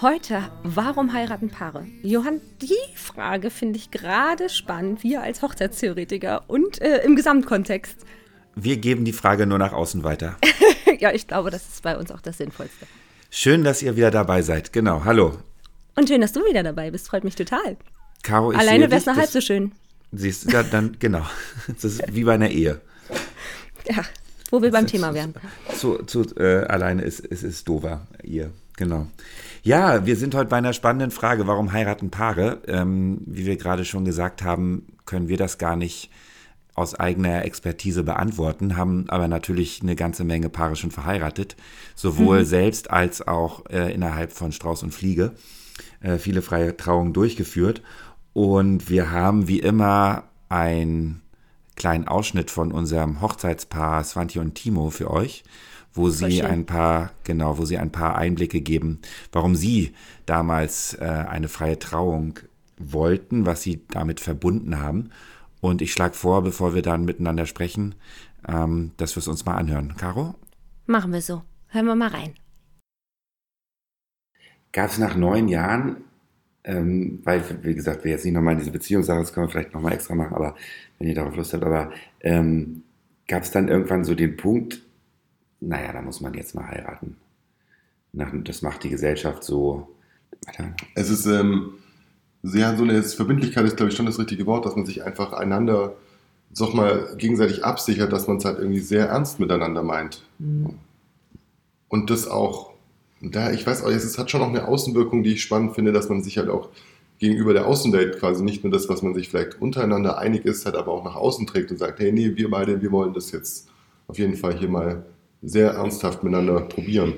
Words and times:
Heute, 0.00 0.48
warum 0.62 1.12
heiraten 1.12 1.48
Paare? 1.48 1.84
Johann, 2.04 2.40
die 2.62 2.76
Frage 2.94 3.50
finde 3.50 3.80
ich 3.80 3.90
gerade 3.90 4.48
spannend, 4.48 5.02
wir 5.02 5.22
als 5.22 5.42
Hochzeitstheoretiker 5.42 6.44
und 6.46 6.80
äh, 6.80 7.02
im 7.02 7.16
Gesamtkontext. 7.16 7.96
Wir 8.54 8.76
geben 8.76 9.04
die 9.04 9.12
Frage 9.12 9.48
nur 9.48 9.58
nach 9.58 9.72
außen 9.72 10.04
weiter. 10.04 10.36
ja, 11.00 11.12
ich 11.12 11.26
glaube, 11.26 11.50
das 11.50 11.66
ist 11.66 11.82
bei 11.82 11.98
uns 11.98 12.12
auch 12.12 12.20
das 12.20 12.38
Sinnvollste. 12.38 12.86
Schön, 13.28 13.64
dass 13.64 13.82
ihr 13.82 13.96
wieder 13.96 14.12
dabei 14.12 14.42
seid. 14.42 14.72
Genau, 14.72 15.02
hallo. 15.04 15.36
Und 15.96 16.08
schön, 16.08 16.20
dass 16.20 16.32
du 16.32 16.44
wieder 16.44 16.62
dabei 16.62 16.92
bist. 16.92 17.08
Freut 17.08 17.24
mich 17.24 17.34
total. 17.34 17.76
Caro, 18.22 18.52
ich 18.52 18.58
Alleine 18.58 18.92
wäre 18.92 19.00
es 19.00 19.06
noch 19.06 19.16
halb 19.16 19.30
so 19.30 19.40
schön. 19.40 19.72
Siehst 20.12 20.44
du, 20.44 20.52
ja, 20.52 20.62
dann, 20.62 20.96
genau. 21.00 21.26
Das 21.66 21.82
ist 21.82 22.14
wie 22.14 22.22
bei 22.22 22.34
einer 22.34 22.50
Ehe. 22.50 22.80
Ja, 23.90 24.04
wo 24.52 24.62
wir 24.62 24.70
beim 24.70 24.86
Thema 24.86 25.12
wären. 25.12 25.34
Zu, 25.76 26.04
zu, 26.04 26.22
äh, 26.36 26.66
alleine 26.66 27.02
ist 27.02 27.18
es 27.18 27.42
ist, 27.42 27.42
ist 27.42 27.68
dover, 27.68 28.06
ihr. 28.22 28.52
Genau. 28.78 29.08
Ja, 29.64 30.06
wir 30.06 30.14
sind 30.14 30.36
heute 30.36 30.50
bei 30.50 30.56
einer 30.56 30.72
spannenden 30.72 31.10
Frage. 31.10 31.48
Warum 31.48 31.72
heiraten 31.72 32.10
Paare? 32.10 32.62
Ähm, 32.68 33.18
wie 33.26 33.44
wir 33.44 33.56
gerade 33.56 33.84
schon 33.84 34.04
gesagt 34.04 34.44
haben, 34.44 34.86
können 35.04 35.26
wir 35.26 35.36
das 35.36 35.58
gar 35.58 35.74
nicht 35.74 36.10
aus 36.76 36.94
eigener 36.94 37.44
Expertise 37.44 38.04
beantworten, 38.04 38.76
haben 38.76 39.06
aber 39.08 39.26
natürlich 39.26 39.82
eine 39.82 39.96
ganze 39.96 40.22
Menge 40.22 40.48
Paare 40.48 40.76
schon 40.76 40.92
verheiratet, 40.92 41.56
sowohl 41.96 42.40
mhm. 42.40 42.44
selbst 42.44 42.90
als 42.92 43.26
auch 43.26 43.66
äh, 43.68 43.92
innerhalb 43.92 44.32
von 44.32 44.52
Strauß 44.52 44.84
und 44.84 44.94
Fliege 44.94 45.32
äh, 46.00 46.18
viele 46.18 46.40
freie 46.40 46.76
Trauungen 46.76 47.12
durchgeführt. 47.12 47.82
Und 48.32 48.88
wir 48.88 49.10
haben 49.10 49.48
wie 49.48 49.58
immer 49.58 50.22
einen 50.48 51.20
kleinen 51.74 52.06
Ausschnitt 52.06 52.52
von 52.52 52.70
unserem 52.70 53.20
Hochzeitspaar 53.22 54.04
Svanti 54.04 54.38
und 54.38 54.54
Timo 54.54 54.90
für 54.90 55.10
euch 55.10 55.42
wo 55.98 56.08
sie 56.08 56.42
ein 56.42 56.64
paar, 56.64 57.10
genau, 57.24 57.58
wo 57.58 57.64
sie 57.64 57.76
ein 57.76 57.92
paar 57.92 58.16
Einblicke 58.16 58.60
geben, 58.60 59.00
warum 59.32 59.54
sie 59.54 59.92
damals 60.24 60.94
äh, 60.94 61.04
eine 61.04 61.48
freie 61.48 61.78
Trauung 61.78 62.38
wollten, 62.78 63.44
was 63.44 63.62
sie 63.62 63.84
damit 63.90 64.20
verbunden 64.20 64.78
haben. 64.78 65.10
Und 65.60 65.82
ich 65.82 65.92
schlage 65.92 66.14
vor, 66.14 66.42
bevor 66.42 66.74
wir 66.74 66.82
dann 66.82 67.04
miteinander 67.04 67.44
sprechen, 67.44 67.96
ähm, 68.46 68.92
dass 68.96 69.16
wir 69.16 69.20
es 69.20 69.28
uns 69.28 69.44
mal 69.44 69.56
anhören. 69.56 69.94
Caro? 69.96 70.36
Machen 70.86 71.12
wir 71.12 71.20
so. 71.20 71.42
Hören 71.66 71.86
wir 71.86 71.96
mal 71.96 72.08
rein. 72.08 72.34
Gab 74.72 74.90
es 74.90 74.98
nach 74.98 75.16
neun 75.16 75.48
Jahren, 75.48 75.96
ähm, 76.62 77.20
weil, 77.24 77.42
wie 77.62 77.74
gesagt, 77.74 78.04
wir 78.04 78.12
jetzt 78.12 78.24
nicht 78.24 78.34
nochmal 78.34 78.54
in 78.54 78.60
diese 78.60 78.70
Beziehungssache, 78.70 79.18
das 79.18 79.32
können 79.32 79.46
wir 79.46 79.50
vielleicht 79.50 79.74
nochmal 79.74 79.94
extra 79.94 80.14
machen, 80.14 80.34
aber 80.34 80.54
wenn 80.98 81.08
ihr 81.08 81.14
darauf 81.14 81.34
Lust 81.34 81.52
habt, 81.52 81.64
aber 81.64 81.90
ähm, 82.20 82.84
gab 83.26 83.42
es 83.42 83.50
dann 83.50 83.68
irgendwann 83.68 84.04
so 84.04 84.14
den 84.14 84.36
Punkt, 84.36 84.82
naja, 85.60 85.92
da 85.92 86.02
muss 86.02 86.20
man 86.20 86.34
jetzt 86.34 86.54
mal 86.54 86.66
heiraten. 86.66 87.16
Das 88.12 88.62
macht 88.62 88.84
die 88.84 88.90
Gesellschaft 88.90 89.44
so. 89.44 89.88
Es 90.94 91.10
ist, 91.10 91.26
ähm, 91.26 91.74
sehr 92.42 92.76
so 92.76 92.84
eine 92.84 93.02
Verbindlichkeit 93.02 93.64
ist, 93.64 93.76
glaube 93.76 93.90
ich, 93.90 93.96
schon 93.96 94.06
das 94.06 94.18
richtige 94.18 94.46
Wort, 94.46 94.64
dass 94.64 94.76
man 94.76 94.86
sich 94.86 95.04
einfach 95.04 95.32
einander, 95.32 95.94
sag 96.52 96.74
mal, 96.74 97.14
gegenseitig 97.16 97.64
absichert, 97.64 98.12
dass 98.12 98.26
man 98.26 98.36
es 98.36 98.44
halt 98.44 98.58
irgendwie 98.58 98.80
sehr 98.80 99.08
ernst 99.08 99.40
miteinander 99.40 99.82
meint. 99.82 100.22
Mhm. 100.38 100.74
Und 101.88 102.10
das 102.10 102.28
auch, 102.28 102.70
da, 103.20 103.50
ich 103.50 103.66
weiß 103.66 103.82
auch, 103.82 103.90
es 103.90 104.18
hat 104.18 104.30
schon 104.30 104.42
auch 104.42 104.48
eine 104.48 104.68
Außenwirkung, 104.68 105.22
die 105.22 105.32
ich 105.32 105.42
spannend 105.42 105.74
finde, 105.74 105.92
dass 105.92 106.08
man 106.08 106.22
sich 106.22 106.38
halt 106.38 106.48
auch 106.48 106.68
gegenüber 107.18 107.52
der 107.52 107.66
Außenwelt 107.66 108.20
quasi 108.20 108.44
nicht 108.44 108.62
nur 108.62 108.72
das, 108.72 108.88
was 108.88 109.02
man 109.02 109.14
sich 109.14 109.28
vielleicht 109.28 109.60
untereinander 109.60 110.18
einig 110.18 110.44
ist, 110.44 110.64
halt 110.64 110.76
aber 110.76 110.92
auch 110.92 111.04
nach 111.04 111.16
außen 111.16 111.46
trägt 111.48 111.72
und 111.72 111.78
sagt, 111.78 111.98
hey, 111.98 112.12
nee, 112.12 112.36
wir 112.36 112.48
beide, 112.48 112.80
wir 112.80 112.92
wollen 112.92 113.12
das 113.12 113.32
jetzt 113.32 113.68
auf 114.06 114.18
jeden 114.18 114.36
Fall 114.36 114.56
hier 114.56 114.68
mal 114.68 115.04
sehr 115.42 115.70
ernsthaft 115.72 116.22
miteinander 116.22 116.60
probieren. 116.62 117.14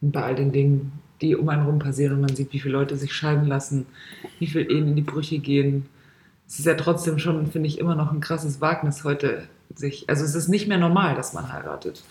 Und 0.00 0.12
bei 0.12 0.22
all 0.22 0.34
den 0.34 0.52
Dingen, 0.52 0.92
die 1.20 1.34
um 1.34 1.48
einen 1.48 1.62
herum 1.62 1.78
passieren 1.78 2.20
man 2.20 2.34
sieht, 2.34 2.52
wie 2.52 2.60
viele 2.60 2.74
Leute 2.74 2.96
sich 2.96 3.12
scheiden 3.12 3.46
lassen, 3.46 3.86
wie 4.38 4.46
viele 4.46 4.68
Ehen 4.68 4.88
in 4.88 4.96
die 4.96 5.02
Brüche 5.02 5.38
gehen. 5.38 5.86
Es 6.46 6.58
ist 6.58 6.66
ja 6.66 6.74
trotzdem 6.74 7.18
schon, 7.18 7.46
finde 7.46 7.68
ich, 7.68 7.78
immer 7.78 7.94
noch 7.94 8.12
ein 8.12 8.20
krasses 8.20 8.60
Wagnis 8.60 9.04
heute 9.04 9.48
sich. 9.74 10.08
Also 10.08 10.24
es 10.24 10.34
ist 10.34 10.48
nicht 10.48 10.68
mehr 10.68 10.78
normal, 10.78 11.14
dass 11.14 11.32
man 11.32 11.52
heiratet. 11.52 12.02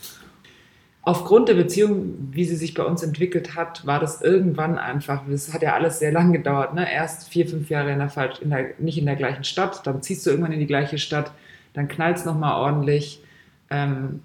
Aufgrund 1.06 1.50
der 1.50 1.56
Beziehung, 1.56 2.30
wie 2.32 2.46
sie 2.46 2.56
sich 2.56 2.74
bei 2.74 2.84
uns 2.84 3.04
entwickelt 3.04 3.56
hat, 3.56 3.86
war 3.86 4.00
das 4.00 4.22
irgendwann 4.22 4.78
einfach, 4.78 5.28
es 5.28 5.54
hat 5.54 5.62
ja 5.62 5.74
alles 5.74 6.00
sehr 6.00 6.14
lang 6.14 6.32
gedauert, 6.32 6.74
ne? 6.74 6.90
erst 6.90 7.28
vier, 7.28 7.46
fünf 7.46 7.70
Jahre 7.70 7.92
in 7.92 8.00
der, 8.00 8.42
in 8.42 8.50
der, 8.50 8.66
nicht 8.80 8.98
in 8.98 9.06
der 9.06 9.18
gleichen 9.18 9.44
Stadt, 9.44 9.86
dann 9.86 10.02
ziehst 10.02 10.26
du 10.26 10.30
irgendwann 10.30 10.54
in 10.54 10.62
die 10.62 10.66
gleiche 10.66 10.98
Stadt, 10.98 11.34
dann 11.74 11.90
knallt 11.90 12.18
es 12.18 12.26
nochmal 12.26 12.56
ordentlich. 12.56 13.22
Ähm, 13.70 14.22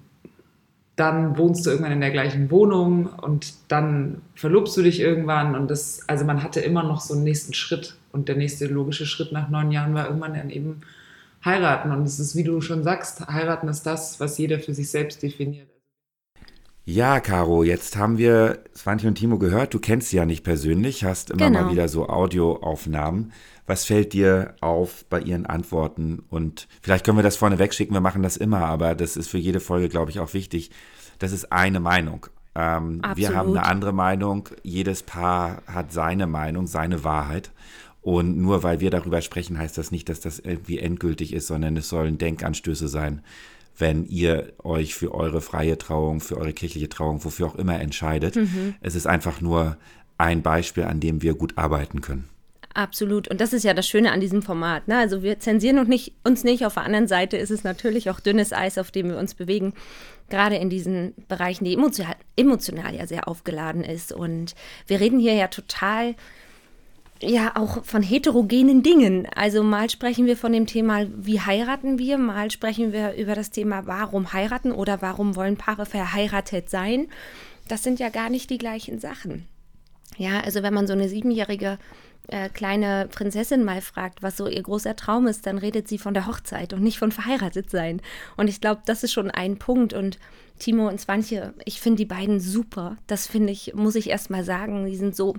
dann 0.99 1.37
wohnst 1.37 1.65
du 1.65 1.69
irgendwann 1.69 1.93
in 1.93 2.01
der 2.01 2.11
gleichen 2.11 2.51
Wohnung 2.51 3.07
und 3.07 3.53
dann 3.69 4.21
verlobst 4.35 4.75
du 4.75 4.81
dich 4.81 4.99
irgendwann 4.99 5.55
und 5.55 5.71
das, 5.71 6.01
also 6.07 6.25
man 6.25 6.43
hatte 6.43 6.59
immer 6.59 6.83
noch 6.83 6.99
so 6.99 7.13
einen 7.13 7.23
nächsten 7.23 7.53
Schritt 7.53 7.95
und 8.11 8.27
der 8.27 8.35
nächste 8.35 8.67
logische 8.67 9.05
Schritt 9.05 9.31
nach 9.31 9.49
neun 9.49 9.71
Jahren 9.71 9.93
war 9.93 10.07
irgendwann 10.07 10.33
dann 10.33 10.49
eben 10.49 10.81
heiraten 11.45 11.91
und 11.91 12.03
es 12.03 12.19
ist, 12.19 12.35
wie 12.35 12.43
du 12.43 12.59
schon 12.59 12.83
sagst, 12.83 13.27
heiraten 13.27 13.69
ist 13.69 13.83
das, 13.83 14.19
was 14.19 14.37
jeder 14.37 14.59
für 14.59 14.73
sich 14.73 14.91
selbst 14.91 15.23
definiert. 15.23 15.69
Ja, 16.91 17.19
Caro, 17.19 17.61
jetzt 17.61 17.97
haben 17.97 18.17
wir 18.17 18.63
Svante 18.75 19.07
und 19.07 19.13
Timo 19.13 19.37
gehört. 19.37 19.75
Du 19.75 19.79
kennst 19.79 20.09
sie 20.09 20.17
ja 20.17 20.25
nicht 20.25 20.43
persönlich, 20.43 21.03
hast 21.03 21.29
immer 21.29 21.45
genau. 21.45 21.65
mal 21.65 21.71
wieder 21.71 21.87
so 21.87 22.09
Audioaufnahmen. 22.09 23.31
Was 23.67 23.85
fällt 23.85 24.11
dir 24.11 24.55
auf 24.59 25.05
bei 25.05 25.21
ihren 25.21 25.45
Antworten? 25.45 26.23
Und 26.31 26.67
vielleicht 26.81 27.05
können 27.05 27.19
wir 27.19 27.23
das 27.23 27.35
vorne 27.35 27.59
wegschicken, 27.59 27.95
wir 27.95 28.01
machen 28.01 28.23
das 28.23 28.37
immer, 28.37 28.61
aber 28.61 28.95
das 28.95 29.17
ist 29.17 29.29
für 29.29 29.37
jede 29.37 29.59
Folge, 29.59 29.87
glaube 29.87 30.09
ich, 30.09 30.19
auch 30.19 30.33
wichtig. 30.33 30.71
Das 31.19 31.31
ist 31.31 31.51
eine 31.51 31.79
Meinung. 31.79 32.25
Ähm, 32.55 33.03
wir 33.13 33.35
haben 33.35 33.49
eine 33.49 33.67
andere 33.67 33.93
Meinung. 33.93 34.49
Jedes 34.63 35.03
Paar 35.03 35.61
hat 35.67 35.93
seine 35.93 36.25
Meinung, 36.25 36.65
seine 36.65 37.03
Wahrheit. 37.03 37.51
Und 38.01 38.39
nur 38.39 38.63
weil 38.63 38.79
wir 38.79 38.89
darüber 38.89 39.21
sprechen, 39.21 39.59
heißt 39.59 39.77
das 39.77 39.91
nicht, 39.91 40.09
dass 40.09 40.21
das 40.21 40.39
irgendwie 40.39 40.79
endgültig 40.79 41.33
ist, 41.33 41.45
sondern 41.45 41.77
es 41.77 41.87
sollen 41.87 42.17
Denkanstöße 42.17 42.87
sein, 42.87 43.21
wenn 43.79 44.05
ihr 44.05 44.53
euch 44.63 44.95
für 44.95 45.13
eure 45.13 45.41
freie 45.41 45.77
Trauung, 45.77 46.19
für 46.19 46.37
eure 46.37 46.53
kirchliche 46.53 46.89
Trauung, 46.89 47.23
wofür 47.23 47.47
auch 47.47 47.55
immer 47.55 47.79
entscheidet. 47.79 48.35
Mhm. 48.35 48.75
Es 48.81 48.95
ist 48.95 49.07
einfach 49.07 49.41
nur 49.41 49.77
ein 50.17 50.41
Beispiel, 50.41 50.83
an 50.83 50.99
dem 50.99 51.21
wir 51.21 51.33
gut 51.33 51.57
arbeiten 51.57 52.01
können. 52.01 52.29
Absolut. 52.73 53.27
Und 53.27 53.41
das 53.41 53.51
ist 53.51 53.63
ja 53.63 53.73
das 53.73 53.87
Schöne 53.87 54.11
an 54.11 54.19
diesem 54.19 54.41
Format. 54.41 54.87
Ne? 54.87 54.97
Also 54.97 55.23
wir 55.23 55.39
zensieren 55.39 55.79
uns 55.79 55.89
nicht, 55.89 56.13
uns 56.23 56.43
nicht. 56.43 56.65
Auf 56.65 56.75
der 56.75 56.83
anderen 56.83 57.07
Seite 57.07 57.35
ist 57.35 57.49
es 57.49 57.63
natürlich 57.63 58.09
auch 58.09 58.19
dünnes 58.19 58.53
Eis, 58.53 58.77
auf 58.77 58.91
dem 58.91 59.09
wir 59.09 59.17
uns 59.17 59.33
bewegen. 59.33 59.73
Gerade 60.29 60.57
in 60.57 60.69
diesen 60.69 61.13
Bereichen, 61.27 61.65
die 61.65 61.73
emotional, 61.73 62.15
emotional 62.35 62.95
ja 62.95 63.07
sehr 63.07 63.27
aufgeladen 63.27 63.83
ist. 63.83 64.11
Und 64.11 64.53
wir 64.85 64.99
reden 64.99 65.19
hier 65.19 65.33
ja 65.33 65.47
total 65.47 66.15
ja 67.21 67.55
auch 67.55 67.83
von 67.83 68.01
heterogenen 68.01 68.83
Dingen. 68.83 69.27
Also 69.35 69.63
mal 69.63 69.89
sprechen 69.89 70.25
wir 70.25 70.37
von 70.37 70.53
dem 70.53 70.65
Thema, 70.65 71.05
wie 71.15 71.41
heiraten 71.41 71.99
wir, 71.99 72.17
mal 72.17 72.51
sprechen 72.51 72.93
wir 72.93 73.15
über 73.15 73.35
das 73.35 73.51
Thema, 73.51 73.85
warum 73.87 74.33
heiraten 74.33 74.71
oder 74.71 75.01
warum 75.01 75.35
wollen 75.35 75.57
Paare 75.57 75.85
verheiratet 75.85 76.69
sein. 76.69 77.07
Das 77.67 77.83
sind 77.83 77.99
ja 77.99 78.09
gar 78.09 78.29
nicht 78.29 78.49
die 78.49 78.57
gleichen 78.57 78.99
Sachen. 78.99 79.45
Ja, 80.17 80.39
also 80.41 80.63
wenn 80.63 80.73
man 80.73 80.87
so 80.87 80.93
eine 80.93 81.07
siebenjährige 81.07 81.77
äh, 82.27 82.49
kleine 82.49 83.07
Prinzessin 83.11 83.63
mal 83.63 83.81
fragt, 83.81 84.21
was 84.21 84.37
so 84.37 84.47
ihr 84.47 84.61
großer 84.61 84.95
Traum 84.95 85.27
ist, 85.27 85.45
dann 85.45 85.57
redet 85.57 85.87
sie 85.87 85.97
von 85.97 86.13
der 86.13 86.27
Hochzeit 86.27 86.73
und 86.73 86.81
nicht 86.81 86.99
von 86.99 87.11
verheiratet 87.11 87.69
sein. 87.69 88.01
Und 88.37 88.47
ich 88.47 88.61
glaube, 88.61 88.81
das 88.85 89.03
ist 89.03 89.13
schon 89.13 89.31
ein 89.31 89.57
Punkt. 89.57 89.93
Und 89.93 90.19
Timo 90.57 90.87
und 90.87 90.99
Swantje, 90.99 91.53
ich 91.65 91.81
finde 91.81 91.97
die 91.97 92.05
beiden 92.05 92.39
super. 92.39 92.97
Das 93.07 93.27
finde 93.27 93.51
ich, 93.51 93.73
muss 93.75 93.95
ich 93.95 94.09
erst 94.09 94.29
mal 94.29 94.43
sagen. 94.43 94.85
Die 94.85 94.95
sind 94.95 95.15
so 95.15 95.35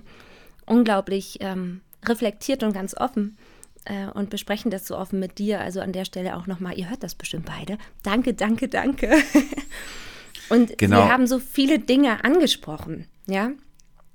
unglaublich 0.71 1.37
ähm, 1.41 1.81
reflektiert 2.05 2.63
und 2.63 2.73
ganz 2.73 2.95
offen 2.95 3.37
äh, 3.85 4.07
und 4.07 4.29
besprechen 4.29 4.71
das 4.71 4.87
so 4.87 4.97
offen 4.97 5.19
mit 5.19 5.37
dir. 5.37 5.61
Also 5.61 5.81
an 5.81 5.91
der 5.91 6.05
Stelle 6.05 6.35
auch 6.35 6.47
nochmal, 6.47 6.77
ihr 6.77 6.89
hört 6.89 7.03
das 7.03 7.15
bestimmt 7.15 7.45
beide. 7.45 7.77
Danke, 8.03 8.33
danke, 8.33 8.67
danke. 8.67 9.11
und 10.49 10.77
genau. 10.77 11.03
sie 11.03 11.11
haben 11.11 11.27
so 11.27 11.39
viele 11.39 11.79
Dinge 11.79 12.23
angesprochen, 12.23 13.07
ja. 13.27 13.51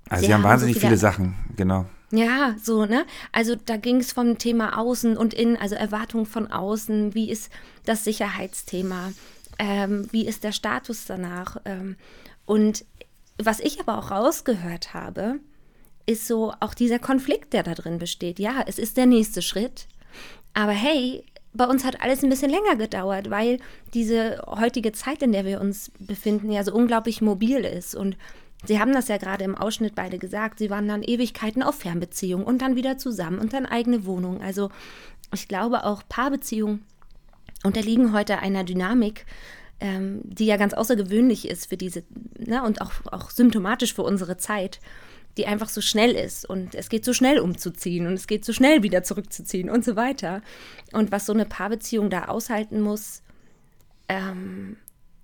Also 0.08 0.22
sie, 0.22 0.26
sie 0.26 0.34
haben, 0.34 0.42
haben 0.42 0.50
wahnsinnig 0.50 0.74
so 0.76 0.80
viele, 0.80 0.90
viele 0.90 0.98
Sachen, 0.98 1.34
genau. 1.56 1.86
Ja, 2.12 2.54
so, 2.62 2.86
ne? 2.86 3.04
Also 3.32 3.56
da 3.56 3.76
ging 3.76 3.96
es 3.96 4.12
vom 4.12 4.38
Thema 4.38 4.78
Außen 4.78 5.16
und 5.16 5.34
Innen, 5.34 5.56
also 5.56 5.74
Erwartung 5.74 6.24
von 6.24 6.50
außen, 6.50 7.14
wie 7.14 7.30
ist 7.30 7.50
das 7.84 8.04
Sicherheitsthema, 8.04 9.12
ähm, 9.58 10.06
wie 10.12 10.26
ist 10.26 10.44
der 10.44 10.52
Status 10.52 11.04
danach. 11.06 11.56
Ähm, 11.64 11.96
und 12.44 12.84
was 13.38 13.58
ich 13.58 13.80
aber 13.80 13.98
auch 13.98 14.12
rausgehört 14.12 14.94
habe, 14.94 15.40
ist 16.06 16.26
so 16.26 16.52
auch 16.60 16.74
dieser 16.74 16.98
Konflikt, 16.98 17.52
der 17.52 17.62
da 17.62 17.74
drin 17.74 17.98
besteht. 17.98 18.38
Ja, 18.38 18.62
es 18.66 18.78
ist 18.78 18.96
der 18.96 19.06
nächste 19.06 19.42
Schritt, 19.42 19.86
aber 20.54 20.72
hey, 20.72 21.24
bei 21.52 21.66
uns 21.66 21.84
hat 21.84 22.02
alles 22.02 22.22
ein 22.22 22.30
bisschen 22.30 22.50
länger 22.50 22.76
gedauert, 22.76 23.30
weil 23.30 23.58
diese 23.94 24.42
heutige 24.46 24.92
Zeit, 24.92 25.22
in 25.22 25.32
der 25.32 25.44
wir 25.44 25.60
uns 25.60 25.90
befinden, 25.98 26.50
ja 26.52 26.62
so 26.62 26.74
unglaublich 26.74 27.22
mobil 27.22 27.64
ist. 27.64 27.94
Und 27.94 28.16
Sie 28.64 28.80
haben 28.80 28.92
das 28.92 29.08
ja 29.08 29.16
gerade 29.16 29.44
im 29.44 29.54
Ausschnitt 29.54 29.94
beide 29.94 30.18
gesagt. 30.18 30.58
Sie 30.58 30.70
waren 30.70 30.88
dann 30.88 31.02
Ewigkeiten 31.02 31.62
auf 31.62 31.76
Fernbeziehungen 31.76 32.46
und 32.46 32.62
dann 32.62 32.76
wieder 32.76 32.98
zusammen 32.98 33.38
und 33.38 33.52
dann 33.52 33.66
eigene 33.66 34.06
Wohnung. 34.06 34.40
Also 34.42 34.70
ich 35.32 35.48
glaube 35.48 35.84
auch 35.84 36.02
Paarbeziehungen 36.08 36.84
unterliegen 37.64 38.12
heute 38.12 38.38
einer 38.38 38.64
Dynamik, 38.64 39.26
ähm, 39.80 40.20
die 40.24 40.46
ja 40.46 40.56
ganz 40.56 40.72
außergewöhnlich 40.72 41.48
ist 41.48 41.68
für 41.68 41.76
diese, 41.76 42.04
ne, 42.38 42.62
und 42.62 42.80
auch, 42.80 42.92
auch 43.12 43.30
symptomatisch 43.30 43.94
für 43.94 44.02
unsere 44.02 44.36
Zeit, 44.36 44.80
die 45.36 45.46
einfach 45.46 45.68
so 45.68 45.80
schnell 45.80 46.12
ist 46.12 46.48
und 46.48 46.74
es 46.74 46.88
geht 46.88 47.04
so 47.04 47.12
schnell 47.12 47.38
umzuziehen 47.38 48.06
und 48.06 48.14
es 48.14 48.26
geht 48.26 48.44
so 48.44 48.52
schnell 48.52 48.82
wieder 48.82 49.02
zurückzuziehen 49.02 49.68
und 49.68 49.84
so 49.84 49.96
weiter. 49.96 50.42
Und 50.92 51.12
was 51.12 51.26
so 51.26 51.32
eine 51.32 51.44
Paarbeziehung 51.44 52.10
da 52.10 52.26
aushalten 52.26 52.80
muss, 52.80 53.22
ähm, 54.08 54.76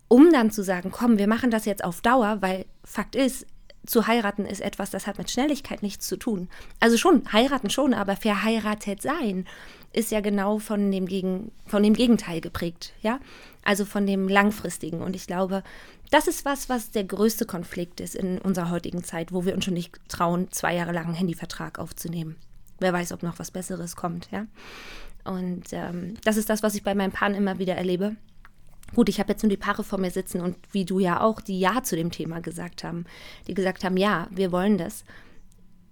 um 0.08 0.30
dann 0.30 0.50
zu 0.50 0.62
sagen, 0.62 0.90
komm, 0.92 1.18
wir 1.18 1.28
machen 1.28 1.50
das 1.50 1.64
jetzt 1.64 1.84
auf 1.84 2.02
Dauer, 2.02 2.38
weil 2.40 2.66
Fakt 2.84 3.16
ist, 3.16 3.46
zu 3.86 4.06
heiraten 4.06 4.44
ist 4.44 4.60
etwas, 4.60 4.90
das 4.90 5.06
hat 5.06 5.18
mit 5.18 5.30
Schnelligkeit 5.30 5.82
nichts 5.82 6.06
zu 6.06 6.16
tun. 6.16 6.48
Also 6.78 6.96
schon, 6.96 7.32
heiraten 7.32 7.70
schon, 7.70 7.94
aber 7.94 8.16
verheiratet 8.16 9.02
sein 9.02 9.46
ist 9.92 10.10
ja 10.10 10.20
genau 10.20 10.58
von 10.58 10.90
dem, 10.90 11.06
Gegen, 11.06 11.52
von 11.66 11.82
dem 11.82 11.94
Gegenteil 11.94 12.40
geprägt, 12.40 12.92
ja? 13.02 13.20
Also 13.64 13.84
von 13.84 14.06
dem 14.06 14.28
Langfristigen. 14.28 15.02
Und 15.02 15.14
ich 15.14 15.26
glaube, 15.26 15.62
das 16.10 16.26
ist 16.26 16.44
was, 16.44 16.68
was 16.68 16.90
der 16.90 17.04
größte 17.04 17.46
Konflikt 17.46 18.00
ist 18.00 18.14
in 18.14 18.38
unserer 18.38 18.70
heutigen 18.70 19.04
Zeit, 19.04 19.32
wo 19.32 19.44
wir 19.44 19.54
uns 19.54 19.64
schon 19.64 19.74
nicht 19.74 19.98
trauen, 20.08 20.50
zwei 20.50 20.74
Jahre 20.74 20.92
lang 20.92 21.06
einen 21.06 21.14
Handyvertrag 21.14 21.78
aufzunehmen. 21.78 22.36
Wer 22.80 22.92
weiß, 22.92 23.12
ob 23.12 23.22
noch 23.22 23.38
was 23.38 23.50
Besseres 23.50 23.96
kommt, 23.96 24.30
ja? 24.30 24.46
Und 25.24 25.72
ähm, 25.72 26.14
das 26.24 26.36
ist 26.36 26.50
das, 26.50 26.62
was 26.62 26.74
ich 26.74 26.82
bei 26.82 26.94
meinen 26.94 27.12
Paaren 27.12 27.34
immer 27.34 27.58
wieder 27.58 27.76
erlebe. 27.76 28.16
Gut, 28.94 29.08
ich 29.08 29.20
habe 29.20 29.32
jetzt 29.32 29.42
nur 29.42 29.50
die 29.50 29.56
Paare 29.56 29.84
vor 29.84 29.98
mir 29.98 30.10
sitzen 30.10 30.40
und 30.40 30.56
wie 30.72 30.84
du 30.84 30.98
ja 30.98 31.20
auch, 31.20 31.40
die 31.40 31.60
Ja 31.60 31.82
zu 31.82 31.96
dem 31.96 32.10
Thema 32.10 32.40
gesagt 32.40 32.84
haben, 32.84 33.06
die 33.46 33.54
gesagt 33.54 33.84
haben, 33.84 33.96
ja, 33.96 34.26
wir 34.30 34.52
wollen 34.52 34.76
das. 34.76 35.04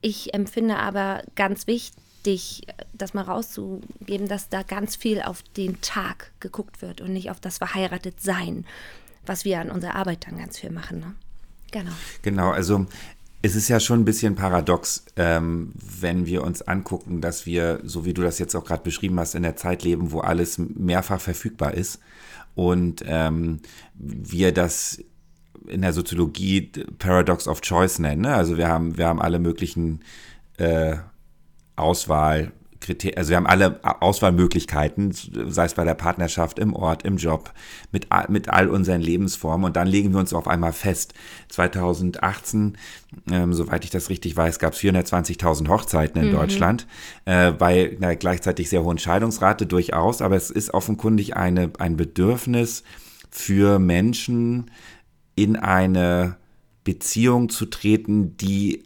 Ich 0.03 0.35
empfinde 0.35 0.77
aber 0.77 1.23
ganz 1.35 1.67
wichtig, 1.67 1.97
dich, 2.27 2.63
das 2.93 3.15
mal 3.15 3.23
rauszugeben, 3.23 4.29
dass 4.29 4.49
da 4.49 4.63
ganz 4.63 4.97
viel 4.97 5.23
auf 5.23 5.43
den 5.57 5.81
Tag 5.81 6.33
geguckt 6.41 6.83
wird 6.83 7.01
und 7.01 7.13
nicht 7.13 7.31
auf 7.31 7.41
das 7.41 7.59
Verheiratetsein, 7.59 8.65
was 9.27 9.45
wir 9.45 9.61
an 9.61 9.71
unserer 9.71 9.95
Arbeit 9.95 10.27
dann 10.27 10.39
ganz 10.39 10.59
viel 10.59 10.71
machen. 10.71 11.01
Ne? 11.01 11.15
Genau. 11.71 11.93
Genau, 12.23 12.51
also 12.51 12.87
es 13.43 13.55
ist 13.55 13.69
ja 13.69 13.81
schon 13.81 14.01
ein 14.01 14.05
bisschen 14.05 14.35
paradox, 14.35 15.05
ähm, 15.17 15.73
wenn 15.75 16.27
wir 16.27 16.45
uns 16.45 16.63
angucken, 16.63 17.21
dass 17.21 17.47
wir, 17.47 17.81
so 17.85 18.05
wie 18.05 18.13
du 18.13 18.23
das 18.23 18.39
jetzt 18.39 18.55
auch 18.55 18.65
gerade 18.65 18.83
beschrieben 18.83 19.19
hast, 19.19 19.35
in 19.35 19.43
der 19.43 19.57
Zeit 19.57 19.83
leben, 19.83 20.13
wo 20.13 20.21
alles 20.21 20.59
mehrfach 20.59 21.21
verfügbar 21.21 21.75
ist 21.75 22.01
und 22.55 23.03
ähm, 23.07 23.61
wir 23.95 24.53
das 24.53 25.03
in 25.67 25.83
der 25.83 25.93
Soziologie 25.93 26.73
Paradox 26.99 27.47
of 27.49 27.61
Choice 27.61 27.99
nennen. 27.99 28.23
Ne? 28.23 28.35
Also 28.35 28.57
wir 28.57 28.69
haben, 28.69 28.99
wir 28.99 29.07
haben 29.07 29.21
alle 29.21 29.39
möglichen 29.39 30.01
äh, 30.57 30.97
Auswahl, 31.77 32.53
also 33.17 33.31
wir 33.31 33.37
haben 33.37 33.47
alle 33.47 33.81
Auswahlmöglichkeiten, 33.83 35.13
sei 35.13 35.65
es 35.65 35.75
bei 35.75 35.85
der 35.85 35.95
Partnerschaft, 35.95 36.59
im 36.59 36.75
Ort, 36.75 37.03
im 37.03 37.19
Job, 37.19 37.53
mit, 37.93 38.09
mit 38.29 38.49
all 38.49 38.69
unseren 38.69 39.01
Lebensformen 39.01 39.67
und 39.67 39.77
dann 39.77 39.87
legen 39.87 40.13
wir 40.13 40.21
uns 40.21 40.33
auf 40.33 40.49
einmal 40.49 40.73
fest. 40.73 41.15
2018, 41.49 42.79
ähm, 43.31 43.53
soweit 43.53 43.85
ich 43.85 43.91
das 43.91 44.09
richtig 44.09 44.37
weiß, 44.37 44.59
gab 44.59 44.73
es 44.73 44.81
420.000 44.81 45.69
Hochzeiten 45.69 46.23
in 46.23 46.29
mhm. 46.29 46.37
Deutschland, 46.37 46.87
äh, 47.27 47.53
bei 47.53 47.97
einer 47.97 48.17
gleichzeitig 48.17 48.71
sehr 48.71 48.83
hohen 48.83 48.99
Scheidungsrate 48.99 49.67
durchaus, 49.67 50.23
aber 50.23 50.37
es 50.37 50.51
ist 50.51 50.73
offenkundig 50.73 51.37
eine, 51.37 51.71
ein 51.79 51.97
Bedürfnis 51.97 52.83
für 53.31 53.79
Menschen 53.79 54.71
in 55.37 55.57
eine 55.57 56.37
Beziehung 56.83 57.51
zu 57.51 57.67
treten, 57.67 58.37
die 58.39 58.85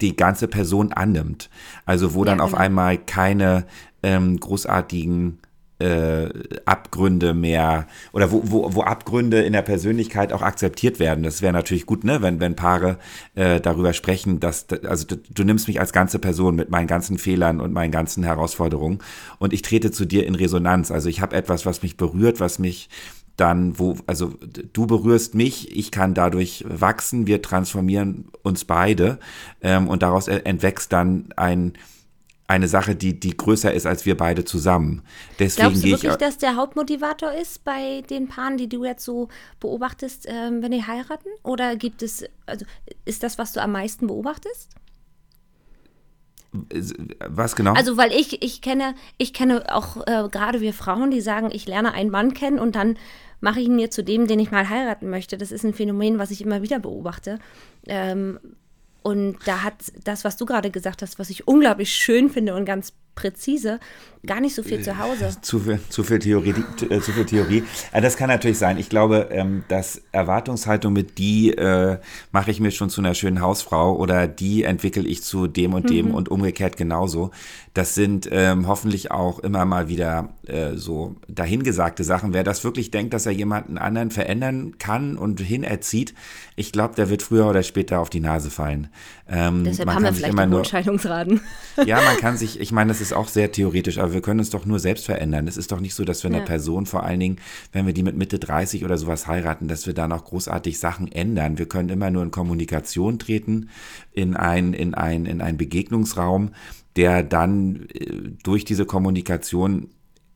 die 0.00 0.16
ganze 0.16 0.48
Person 0.48 0.92
annimmt. 0.92 1.50
Also 1.84 2.14
wo 2.14 2.24
ja, 2.24 2.30
dann 2.30 2.40
auf 2.40 2.50
genau. 2.50 2.62
einmal 2.62 2.98
keine 2.98 3.64
ähm, 4.02 4.38
großartigen 4.38 5.38
äh, 5.80 6.28
Abgründe 6.66 7.32
mehr 7.32 7.86
oder 8.12 8.30
wo, 8.30 8.42
wo, 8.44 8.74
wo 8.74 8.82
Abgründe 8.82 9.42
in 9.42 9.54
der 9.54 9.62
Persönlichkeit 9.62 10.32
auch 10.32 10.42
akzeptiert 10.42 10.98
werden. 10.98 11.24
Das 11.24 11.40
wäre 11.40 11.52
natürlich 11.52 11.86
gut, 11.86 12.04
ne, 12.04 12.20
wenn, 12.22 12.38
wenn 12.38 12.54
Paare 12.54 12.98
äh, 13.34 13.60
darüber 13.60 13.92
sprechen, 13.94 14.40
dass, 14.40 14.66
also 14.84 15.06
du, 15.06 15.16
du, 15.16 15.44
nimmst 15.44 15.68
mich 15.68 15.80
als 15.80 15.92
ganze 15.92 16.18
Person 16.18 16.54
mit 16.54 16.70
meinen 16.70 16.86
ganzen 16.86 17.16
Fehlern 17.16 17.60
und 17.60 17.72
meinen 17.72 17.90
ganzen 17.90 18.22
Herausforderungen 18.22 18.98
und 19.38 19.52
ich 19.54 19.62
trete 19.62 19.90
zu 19.90 20.04
dir 20.04 20.26
in 20.26 20.34
Resonanz. 20.34 20.90
Also 20.90 21.08
ich 21.08 21.22
habe 21.22 21.34
etwas, 21.34 21.64
was 21.64 21.82
mich 21.82 21.96
berührt, 21.96 22.40
was 22.40 22.58
mich 22.58 22.90
dann, 23.40 23.78
wo, 23.78 23.96
also 24.06 24.34
du 24.72 24.86
berührst 24.86 25.34
mich, 25.34 25.76
ich 25.76 25.90
kann 25.90 26.14
dadurch 26.14 26.64
wachsen, 26.68 27.26
wir 27.26 27.42
transformieren 27.42 28.28
uns 28.42 28.64
beide 28.64 29.18
ähm, 29.62 29.88
und 29.88 30.02
daraus 30.02 30.28
entwächst 30.28 30.92
dann 30.92 31.32
ein 31.36 31.72
eine 32.50 32.66
Sache, 32.66 32.96
die, 32.96 33.18
die 33.18 33.36
größer 33.36 33.72
ist 33.72 33.86
als 33.86 34.06
wir 34.06 34.16
beide 34.16 34.44
zusammen. 34.44 35.02
Deswegen 35.38 35.68
Glaubst 35.68 35.84
du 35.84 35.88
wirklich, 35.88 36.10
ich, 36.10 36.18
dass 36.18 36.36
der 36.36 36.56
Hauptmotivator 36.56 37.30
ist 37.32 37.62
bei 37.62 38.02
den 38.10 38.26
Paaren, 38.26 38.56
die 38.56 38.68
du 38.68 38.84
jetzt 38.84 39.04
so 39.04 39.28
beobachtest, 39.60 40.26
ähm, 40.28 40.60
wenn 40.60 40.72
die 40.72 40.84
heiraten? 40.84 41.28
Oder 41.44 41.76
gibt 41.76 42.02
es, 42.02 42.24
also 42.46 42.66
ist 43.04 43.22
das, 43.22 43.38
was 43.38 43.52
du 43.52 43.62
am 43.62 43.70
meisten 43.70 44.08
beobachtest? 44.08 44.68
Was 47.28 47.54
genau? 47.54 47.74
Also, 47.74 47.96
weil 47.96 48.10
ich, 48.10 48.42
ich 48.42 48.60
kenne, 48.60 48.96
ich 49.16 49.32
kenne 49.32 49.72
auch 49.72 49.98
äh, 50.08 50.28
gerade 50.28 50.60
wir 50.60 50.74
Frauen, 50.74 51.12
die 51.12 51.20
sagen, 51.20 51.50
ich 51.52 51.68
lerne 51.68 51.92
einen 51.92 52.10
Mann 52.10 52.34
kennen 52.34 52.58
und 52.58 52.74
dann 52.74 52.96
mache 53.40 53.60
ich 53.60 53.66
ihn 53.66 53.76
mir 53.76 53.90
zu 53.90 54.04
dem, 54.04 54.26
den 54.26 54.40
ich 54.40 54.50
mal 54.50 54.68
heiraten 54.68 55.10
möchte. 55.10 55.38
Das 55.38 55.52
ist 55.52 55.64
ein 55.64 55.74
Phänomen, 55.74 56.18
was 56.18 56.30
ich 56.30 56.42
immer 56.42 56.62
wieder 56.62 56.78
beobachte. 56.78 57.38
Ähm, 57.86 58.38
und 59.02 59.38
da 59.46 59.62
hat 59.62 59.92
das, 60.04 60.24
was 60.24 60.36
du 60.36 60.44
gerade 60.44 60.70
gesagt 60.70 61.02
hast, 61.02 61.18
was 61.18 61.30
ich 61.30 61.48
unglaublich 61.48 61.90
schön 61.92 62.28
finde 62.28 62.54
und 62.54 62.66
ganz 62.66 62.92
präzise, 63.14 63.80
gar 64.26 64.40
nicht 64.40 64.54
so 64.54 64.62
viel 64.62 64.82
zu 64.82 64.98
Hause. 64.98 65.30
Zu 65.42 65.60
viel, 65.60 65.80
zu 65.88 66.02
viel 66.02 66.18
Theorie. 66.18 66.54
Äh, 66.88 67.00
zu 67.00 67.12
viel 67.12 67.24
Theorie. 67.24 67.64
Äh, 67.92 68.00
das 68.00 68.16
kann 68.16 68.28
natürlich 68.28 68.58
sein. 68.58 68.76
Ich 68.78 68.88
glaube, 68.88 69.28
ähm, 69.30 69.64
dass 69.68 70.02
Erwartungshaltung 70.12 70.92
mit 70.92 71.18
die 71.18 71.52
äh, 71.52 71.98
mache 72.32 72.50
ich 72.50 72.60
mir 72.60 72.70
schon 72.70 72.90
zu 72.90 73.00
einer 73.00 73.14
schönen 73.14 73.40
Hausfrau 73.40 73.96
oder 73.96 74.28
die 74.28 74.64
entwickle 74.64 75.06
ich 75.08 75.22
zu 75.22 75.46
dem 75.46 75.72
und 75.72 75.88
dem 75.88 76.08
mhm. 76.08 76.14
und 76.14 76.28
umgekehrt 76.28 76.76
genauso. 76.76 77.30
Das 77.72 77.94
sind 77.94 78.28
ähm, 78.30 78.66
hoffentlich 78.66 79.10
auch 79.10 79.38
immer 79.38 79.64
mal 79.64 79.88
wieder 79.88 80.30
äh, 80.46 80.74
so 80.74 81.16
dahingesagte 81.28 82.04
Sachen. 82.04 82.34
Wer 82.34 82.44
das 82.44 82.64
wirklich 82.64 82.90
denkt, 82.90 83.14
dass 83.14 83.26
er 83.26 83.32
jemanden 83.32 83.78
anderen 83.78 84.10
verändern 84.10 84.76
kann 84.78 85.16
und 85.16 85.40
hinerzieht, 85.40 86.14
ich 86.56 86.72
glaube, 86.72 86.94
der 86.94 87.08
wird 87.08 87.22
früher 87.22 87.46
oder 87.46 87.62
später 87.62 88.00
auf 88.00 88.10
die 88.10 88.20
Nase 88.20 88.50
fallen. 88.50 88.88
Ähm, 89.28 89.64
Deshalb 89.64 89.88
haben 89.88 90.02
wir 90.02 90.12
vielleicht 90.12 90.36
einen 90.36 90.64
Scheidungsraten. 90.64 91.40
Ja, 91.86 92.02
man 92.02 92.16
kann 92.16 92.36
sich, 92.36 92.60
ich 92.60 92.72
meine, 92.72 92.88
das 92.88 92.99
ist 93.00 93.12
auch 93.12 93.28
sehr 93.28 93.52
theoretisch, 93.52 93.98
aber 93.98 94.12
wir 94.12 94.22
können 94.22 94.40
uns 94.40 94.50
doch 94.50 94.66
nur 94.66 94.78
selbst 94.78 95.06
verändern. 95.06 95.48
Es 95.48 95.56
ist 95.56 95.72
doch 95.72 95.80
nicht 95.80 95.94
so, 95.94 96.04
dass 96.04 96.22
wir 96.22 96.30
ja. 96.30 96.36
eine 96.36 96.46
Person, 96.46 96.86
vor 96.86 97.04
allen 97.04 97.20
Dingen, 97.20 97.36
wenn 97.72 97.86
wir 97.86 97.92
die 97.92 98.02
mit 98.02 98.16
Mitte 98.16 98.38
30 98.38 98.84
oder 98.84 98.98
sowas 98.98 99.26
heiraten, 99.26 99.68
dass 99.68 99.86
wir 99.86 99.94
da 99.94 100.08
noch 100.08 100.24
großartig 100.24 100.78
Sachen 100.78 101.10
ändern. 101.10 101.58
Wir 101.58 101.66
können 101.66 101.88
immer 101.88 102.10
nur 102.10 102.22
in 102.22 102.30
Kommunikation 102.30 103.18
treten, 103.18 103.70
in 104.12 104.36
ein, 104.36 104.72
in 104.72 104.94
ein, 104.94 105.26
in 105.26 105.40
einen 105.40 105.58
Begegnungsraum, 105.58 106.50
der 106.96 107.22
dann 107.22 107.86
äh, 107.92 108.30
durch 108.42 108.64
diese 108.64 108.84
Kommunikation 108.84 109.88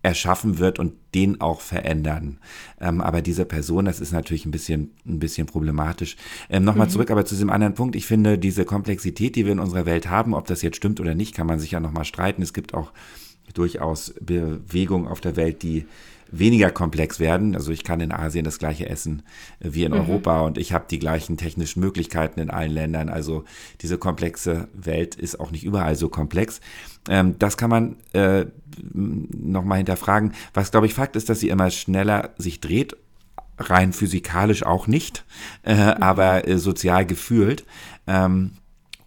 erschaffen 0.04 0.58
wird 0.58 0.78
und 0.78 0.92
den 1.14 1.40
auch 1.40 1.62
verändern. 1.62 2.38
Ähm, 2.78 3.00
aber 3.00 3.23
diese 3.23 3.46
Person, 3.46 3.87
das 3.87 4.00
ist 4.00 4.12
natürlich 4.12 4.44
ein 4.44 4.50
bisschen, 4.50 4.90
ein 5.06 5.18
bisschen 5.18 5.46
problematisch. 5.46 6.16
Ähm, 6.50 6.64
Nochmal 6.64 6.88
mhm. 6.88 6.90
zurück 6.90 7.11
aber 7.11 7.25
zu 7.25 7.34
diesem 7.34 7.49
anderen 7.49 7.75
Punkt. 7.75 7.96
Ich 7.96 8.06
finde, 8.06 8.38
diese 8.38 8.66
Komplexität, 8.66 9.34
die 9.34 9.46
wir 9.46 9.52
in 9.52 9.58
unserer 9.58 9.87
Welt 9.87 10.11
haben, 10.11 10.34
ob 10.34 10.46
das 10.46 10.61
jetzt 10.61 10.76
stimmt 10.76 11.00
oder 11.00 11.14
nicht, 11.14 11.34
kann 11.34 11.46
man 11.46 11.58
sich 11.58 11.70
ja 11.70 11.80
nochmal 11.80 12.04
streiten. 12.04 12.42
Es 12.42 12.52
gibt 12.52 12.75
auch 12.75 12.92
durchaus 13.54 14.14
Bewegungen 14.20 15.08
auf 15.08 15.23
der 15.23 15.37
Welt, 15.37 15.62
die 15.62 15.87
weniger 16.38 16.71
komplex 16.71 17.21
werden. 17.21 17.55
Also 17.55 17.73
ich 17.73 17.85
kann 17.85 18.00
in 18.00 18.12
Asien 18.12 18.45
das 18.45 18.59
gleiche 18.59 18.88
essen 18.88 19.23
wie 19.61 19.85
in 19.85 19.93
mhm. 19.93 20.00
Europa 20.00 20.41
und 20.41 20.59
ich 20.59 20.73
habe 20.73 20.87
die 20.91 20.99
gleichen 20.99 21.37
technischen 21.37 21.81
Möglichkeiten 21.81 22.41
in 22.41 22.50
allen 22.50 22.73
Ländern. 22.73 23.09
Also 23.09 23.45
diese 23.81 23.99
komplexe 23.99 24.69
Welt 24.73 25.14
ist 25.14 25.41
auch 25.41 25.50
nicht 25.50 25.64
überall 25.64 25.97
so 25.97 26.09
komplex. 26.09 26.61
Ähm, 27.09 27.38
das 27.38 27.57
kann 27.57 27.71
man 27.71 27.97
äh, 28.12 28.47
nochmal 28.93 29.79
hinterfragen. 29.79 30.33
Was, 30.53 30.71
glaube 30.71 30.87
ich, 30.87 30.95
Fakt 30.95 31.17
ist, 31.17 31.29
dass 31.29 31.41
sie 31.41 31.49
immer 31.49 31.71
schneller 31.71 32.31
sich 32.38 32.61
dreht 32.61 32.97
rein 33.59 33.93
physikalisch 33.93 34.64
auch 34.64 34.87
nicht, 34.87 35.25
äh, 35.62 35.75
mhm. 35.75 36.03
aber 36.03 36.49
äh, 36.49 36.59
sozial 36.59 37.07
gefühlt. 37.07 37.64
Ähm, 38.07 38.53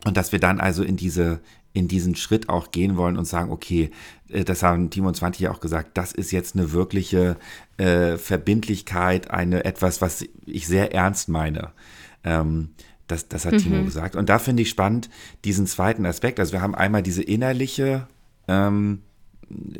und 0.05 0.15
dass 0.15 0.31
wir 0.31 0.39
dann 0.39 0.59
also 0.61 0.83
in 0.83 0.95
diese 0.95 1.41
in 1.77 1.87
diesen 1.87 2.15
Schritt 2.15 2.49
auch 2.49 2.71
gehen 2.71 2.97
wollen 2.97 3.17
und 3.17 3.25
sagen, 3.25 3.51
okay, 3.51 3.91
äh, 4.29 4.43
das 4.43 4.63
haben 4.63 4.89
Timo 4.89 5.09
und 5.09 5.15
20 5.15 5.41
ja 5.41 5.51
auch 5.51 5.59
gesagt, 5.59 5.97
das 5.97 6.11
ist 6.11 6.31
jetzt 6.31 6.55
eine 6.55 6.71
wirkliche 6.71 7.37
äh, 7.77 8.17
Verbindlichkeit, 8.17 9.29
eine 9.29 9.63
etwas, 9.63 10.01
was 10.01 10.25
ich 10.45 10.67
sehr 10.67 10.93
ernst 10.93 11.29
meine. 11.29 11.71
Ähm, 12.23 12.69
das, 13.05 13.27
das 13.29 13.45
hat 13.45 13.53
mhm. 13.53 13.57
Timo 13.59 13.83
gesagt. 13.83 14.15
Und 14.15 14.27
da 14.29 14.39
finde 14.39 14.63
ich 14.63 14.69
spannend 14.69 15.09
diesen 15.45 15.67
zweiten 15.67 16.05
Aspekt. 16.05 16.39
Also 16.39 16.51
wir 16.51 16.61
haben 16.61 16.75
einmal 16.75 17.03
diese 17.03 17.21
innerliche 17.23 18.07
ähm, 18.47 19.03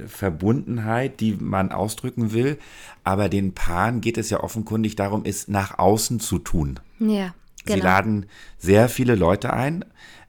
Verbundenheit, 0.06 1.20
die 1.20 1.34
man 1.34 1.72
ausdrücken 1.72 2.32
will, 2.32 2.58
aber 3.04 3.28
den 3.28 3.54
Paaren 3.54 4.00
geht 4.02 4.18
es 4.18 4.30
ja 4.30 4.42
offenkundig 4.42 4.96
darum, 4.96 5.24
es 5.26 5.48
nach 5.48 5.78
außen 5.80 6.20
zu 6.20 6.40
tun. 6.40 6.80
Ja. 7.00 7.34
Genau. 7.66 7.76
Sie 7.76 7.82
laden 7.82 8.26
sehr 8.58 8.88
viele 8.88 9.16
Leute 9.16 9.52
ein, 9.52 9.84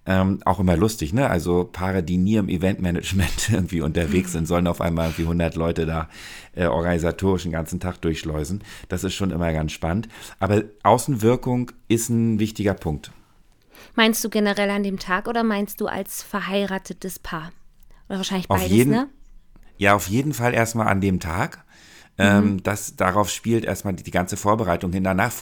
ähm, 0.08 0.40
auch 0.46 0.58
immer 0.58 0.74
lustig, 0.74 1.12
ne? 1.12 1.28
Also 1.28 1.68
Paare, 1.70 2.02
die 2.02 2.16
nie 2.16 2.36
im 2.36 2.48
Eventmanagement 2.48 3.50
irgendwie 3.52 3.82
unterwegs 3.82 4.32
sind, 4.32 4.48
sollen 4.48 4.66
auf 4.66 4.80
einmal 4.80 5.08
irgendwie 5.08 5.22
100 5.22 5.54
Leute 5.54 5.84
da 5.84 6.08
äh, 6.56 6.64
organisatorisch 6.64 7.42
den 7.42 7.52
ganzen 7.52 7.78
Tag 7.78 8.00
durchschleusen. 8.00 8.64
Das 8.88 9.04
ist 9.04 9.12
schon 9.12 9.30
immer 9.30 9.52
ganz 9.52 9.72
spannend. 9.72 10.08
Aber 10.40 10.62
Außenwirkung 10.82 11.72
ist 11.88 12.08
ein 12.08 12.38
wichtiger 12.38 12.72
Punkt. 12.72 13.12
Meinst 13.96 14.24
du 14.24 14.30
generell 14.30 14.70
an 14.70 14.82
dem 14.82 14.98
Tag 14.98 15.28
oder 15.28 15.44
meinst 15.44 15.78
du 15.82 15.86
als 15.86 16.22
verheiratetes 16.22 17.18
Paar? 17.18 17.52
Oder 18.08 18.16
wahrscheinlich 18.16 18.48
beides, 18.48 18.64
auf 18.64 18.70
jeden, 18.72 18.90
ne? 18.90 19.10
Ja, 19.76 19.94
auf 19.94 20.08
jeden 20.08 20.32
Fall 20.32 20.54
erstmal 20.54 20.88
an 20.88 21.02
dem 21.02 21.20
Tag. 21.20 21.64
Ähm, 22.20 22.44
mhm. 22.44 22.62
das, 22.64 22.96
darauf 22.96 23.30
spielt 23.30 23.64
erstmal 23.64 23.94
die, 23.94 24.02
die, 24.02 24.10
ganze 24.10 24.36
Vorbereitung 24.36 24.92
hin. 24.92 25.04
Danach 25.04 25.32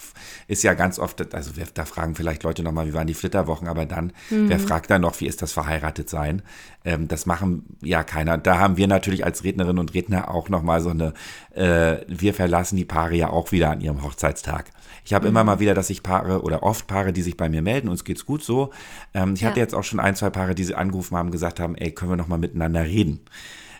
ist 0.46 0.62
ja 0.62 0.74
ganz 0.74 0.98
oft, 0.98 1.34
also 1.34 1.50
da 1.72 1.84
fragen 1.86 2.14
vielleicht 2.14 2.42
Leute 2.42 2.62
nochmal, 2.62 2.86
wie 2.86 2.92
waren 2.92 3.06
die 3.06 3.14
Flitterwochen, 3.14 3.66
aber 3.66 3.86
dann, 3.86 4.12
mhm. 4.28 4.50
wer 4.50 4.58
fragt 4.58 4.90
dann 4.90 5.00
noch, 5.00 5.18
wie 5.20 5.26
ist 5.26 5.40
das 5.40 5.52
verheiratet 5.52 6.10
sein? 6.10 6.42
Ähm, 6.84 7.08
das 7.08 7.24
machen 7.24 7.64
ja 7.80 8.04
keiner. 8.04 8.36
Da 8.36 8.58
haben 8.58 8.76
wir 8.76 8.88
natürlich 8.88 9.24
als 9.24 9.42
Rednerinnen 9.42 9.78
und 9.78 9.94
Redner 9.94 10.30
auch 10.30 10.50
nochmal 10.50 10.82
so 10.82 10.90
eine, 10.90 11.14
äh, 11.54 12.04
wir 12.08 12.34
verlassen 12.34 12.76
die 12.76 12.84
Paare 12.84 13.14
ja 13.14 13.30
auch 13.30 13.52
wieder 13.52 13.70
an 13.70 13.80
ihrem 13.80 14.02
Hochzeitstag. 14.02 14.70
Ich 15.06 15.14
habe 15.14 15.26
mhm. 15.26 15.30
immer 15.30 15.44
mal 15.44 15.60
wieder, 15.60 15.72
dass 15.72 15.88
ich 15.88 16.02
Paare 16.02 16.42
oder 16.42 16.62
oft 16.62 16.86
Paare, 16.86 17.14
die 17.14 17.22
sich 17.22 17.38
bei 17.38 17.48
mir 17.48 17.62
melden, 17.62 17.88
uns 17.88 18.04
geht's 18.04 18.26
gut 18.26 18.42
so. 18.42 18.70
Ähm, 19.14 19.32
ich 19.32 19.40
ja. 19.40 19.48
hatte 19.48 19.60
jetzt 19.60 19.74
auch 19.74 19.84
schon 19.84 20.00
ein, 20.00 20.14
zwei 20.14 20.28
Paare, 20.28 20.54
die 20.54 20.64
sie 20.64 20.74
angerufen 20.74 21.16
haben, 21.16 21.30
gesagt 21.30 21.58
haben, 21.58 21.74
ey, 21.74 21.90
können 21.92 22.10
wir 22.10 22.16
nochmal 22.16 22.38
miteinander 22.38 22.84
reden? 22.84 23.20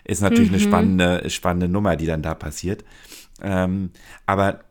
Ist 0.07 0.21
natürlich 0.21 0.49
mhm. 0.49 0.55
eine 0.55 0.63
spannende, 0.63 1.29
spannende 1.29 1.67
Nummer, 1.67 1.95
die 1.95 2.05
dann 2.05 2.21
da 2.21 2.33
passiert. 2.33 2.83
Ähm, 3.41 3.91
aber 4.25 4.61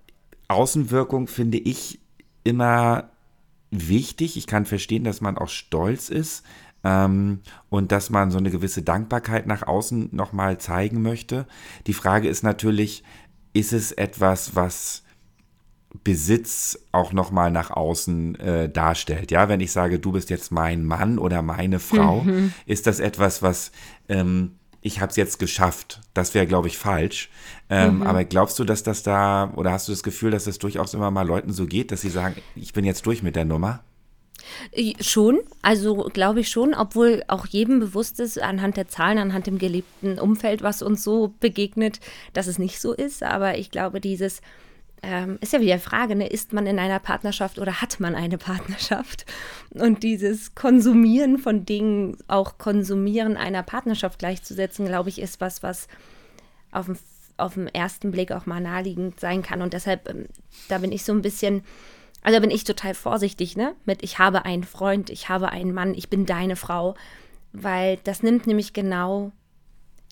Außenwirkung 0.48 1.28
finde 1.28 1.58
ich 1.58 2.00
immer 2.42 3.10
wichtig. 3.70 4.36
Ich 4.36 4.46
kann 4.46 4.64
verstehen, 4.64 5.04
dass 5.04 5.20
man 5.20 5.36
auch 5.36 5.48
stolz 5.48 6.08
ist 6.08 6.44
ähm, 6.84 7.40
und 7.68 7.92
dass 7.92 8.10
man 8.10 8.30
so 8.30 8.38
eine 8.38 8.50
gewisse 8.50 8.82
Dankbarkeit 8.82 9.46
nach 9.46 9.66
außen 9.66 10.08
nochmal 10.12 10.58
zeigen 10.58 11.02
möchte. 11.02 11.46
Die 11.86 11.92
Frage 11.92 12.28
ist 12.28 12.42
natürlich, 12.42 13.04
ist 13.52 13.72
es 13.72 13.92
etwas, 13.92 14.54
was 14.54 15.02
Besitz 16.04 16.78
auch 16.92 17.12
nochmal 17.12 17.50
nach 17.50 17.70
außen 17.70 18.34
äh, 18.36 18.68
darstellt. 18.68 19.30
Ja, 19.30 19.48
wenn 19.48 19.60
ich 19.60 19.72
sage, 19.72 19.98
du 19.98 20.12
bist 20.12 20.30
jetzt 20.30 20.52
mein 20.52 20.84
Mann 20.84 21.18
oder 21.18 21.42
meine 21.42 21.78
Frau, 21.78 22.22
mhm. 22.22 22.52
ist 22.66 22.86
das 22.86 23.00
etwas, 23.00 23.42
was 23.42 23.72
ähm, 24.08 24.55
ich 24.86 25.00
habe 25.00 25.10
es 25.10 25.16
jetzt 25.16 25.38
geschafft. 25.38 26.00
Das 26.14 26.32
wäre, 26.34 26.46
glaube 26.46 26.68
ich, 26.68 26.78
falsch. 26.78 27.28
Ähm, 27.68 27.96
mhm. 27.96 28.02
Aber 28.04 28.24
glaubst 28.24 28.58
du, 28.58 28.64
dass 28.64 28.82
das 28.84 29.02
da, 29.02 29.52
oder 29.56 29.72
hast 29.72 29.88
du 29.88 29.92
das 29.92 30.02
Gefühl, 30.02 30.30
dass 30.30 30.44
das 30.44 30.58
durchaus 30.58 30.94
immer 30.94 31.10
mal 31.10 31.26
Leuten 31.26 31.52
so 31.52 31.66
geht, 31.66 31.90
dass 31.90 32.02
sie 32.02 32.10
sagen, 32.10 32.36
ich 32.54 32.72
bin 32.72 32.84
jetzt 32.84 33.04
durch 33.04 33.22
mit 33.22 33.34
der 33.34 33.44
Nummer? 33.44 33.82
Schon, 35.00 35.40
also 35.62 36.08
glaube 36.12 36.40
ich 36.40 36.48
schon, 36.50 36.72
obwohl 36.72 37.24
auch 37.26 37.46
jedem 37.46 37.80
bewusst 37.80 38.20
ist, 38.20 38.40
anhand 38.40 38.76
der 38.76 38.86
Zahlen, 38.86 39.18
anhand 39.18 39.48
dem 39.48 39.58
gelebten 39.58 40.20
Umfeld, 40.20 40.62
was 40.62 40.82
uns 40.82 41.02
so 41.02 41.34
begegnet, 41.40 41.98
dass 42.32 42.46
es 42.46 42.58
nicht 42.58 42.80
so 42.80 42.92
ist. 42.92 43.24
Aber 43.24 43.58
ich 43.58 43.72
glaube, 43.72 44.00
dieses, 44.00 44.40
ähm, 45.02 45.38
ist 45.40 45.52
ja 45.52 45.60
wieder 45.60 45.76
die 45.76 45.82
Frage, 45.82 46.16
ne? 46.16 46.26
ist 46.26 46.52
man 46.52 46.66
in 46.66 46.78
einer 46.78 46.98
Partnerschaft 46.98 47.58
oder 47.58 47.80
hat 47.80 48.00
man 48.00 48.14
eine 48.14 48.38
Partnerschaft? 48.38 49.26
Und 49.70 50.02
dieses 50.02 50.54
Konsumieren 50.54 51.38
von 51.38 51.64
Dingen, 51.64 52.16
auch 52.28 52.58
Konsumieren 52.58 53.36
einer 53.36 53.62
Partnerschaft 53.62 54.18
gleichzusetzen, 54.18 54.86
glaube 54.86 55.08
ich, 55.08 55.20
ist 55.20 55.40
was, 55.40 55.62
was 55.62 55.88
auf 56.72 56.86
dem, 56.86 56.98
auf 57.36 57.54
den 57.54 57.68
ersten 57.68 58.10
Blick 58.10 58.32
auch 58.32 58.46
mal 58.46 58.60
naheliegend 58.60 59.20
sein 59.20 59.42
kann. 59.42 59.62
Und 59.62 59.72
deshalb, 59.72 60.08
ähm, 60.08 60.26
da 60.68 60.78
bin 60.78 60.92
ich 60.92 61.04
so 61.04 61.12
ein 61.12 61.22
bisschen, 61.22 61.62
also 62.22 62.40
bin 62.40 62.50
ich 62.50 62.64
total 62.64 62.94
vorsichtig, 62.94 63.56
ne? 63.56 63.74
Mit 63.84 64.02
ich 64.02 64.18
habe 64.18 64.44
einen 64.44 64.64
Freund, 64.64 65.10
ich 65.10 65.28
habe 65.28 65.50
einen 65.50 65.72
Mann, 65.72 65.94
ich 65.94 66.08
bin 66.08 66.26
deine 66.26 66.56
Frau. 66.56 66.94
Weil 67.52 67.98
das 68.04 68.22
nimmt 68.22 68.46
nämlich 68.46 68.72
genau, 68.72 69.32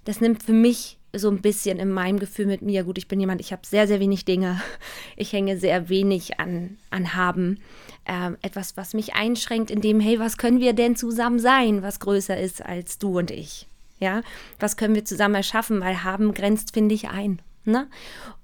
das 0.05 0.21
nimmt 0.21 0.43
für 0.43 0.53
mich 0.53 0.99
so 1.19 1.29
ein 1.31 1.41
bisschen 1.41 1.79
in 1.79 1.91
meinem 1.91 2.19
Gefühl 2.19 2.47
mit 2.47 2.63
mir. 2.63 2.85
Gut, 2.85 2.99
ich 2.99 3.09
bin 3.09 3.21
jemand, 3.21 3.41
ich 3.41 3.53
habe 3.53 3.67
sehr, 3.67 3.87
sehr 3.87 4.01
wenig 4.01 4.25
Dinge. 4.25 4.61
Ich 5.17 5.33
hänge 5.33 5.59
sehr 5.59 5.89
wenig 5.89 6.41
an, 6.41 6.77
an 6.91 7.15
Haben. 7.15 7.61
Ähm, 8.05 8.37
etwas, 8.43 8.77
was 8.77 8.95
mich 8.95 9.15
einschränkt, 9.15 9.71
in 9.71 9.81
dem, 9.81 10.01
hey, 10.01 10.19
was 10.19 10.39
können 10.39 10.61
wir 10.61 10.73
denn 10.73 10.97
zusammen 10.97 11.39
sein, 11.39 11.83
was 11.83 12.01
größer 12.01 12.39
ist 12.39 12.65
als 12.65 12.99
du 12.99 13.19
und 13.19 13.31
ich? 13.31 13.69
Ja, 14.01 14.23
was 14.59 14.77
können 14.77 14.95
wir 14.95 15.05
zusammen 15.05 15.37
erschaffen? 15.37 15.81
Weil 15.81 16.03
Haben 16.03 16.35
grenzt, 16.35 16.75
finde 16.75 16.95
ich, 16.95 17.09
ein. 17.09 17.41
Ne? 17.65 17.87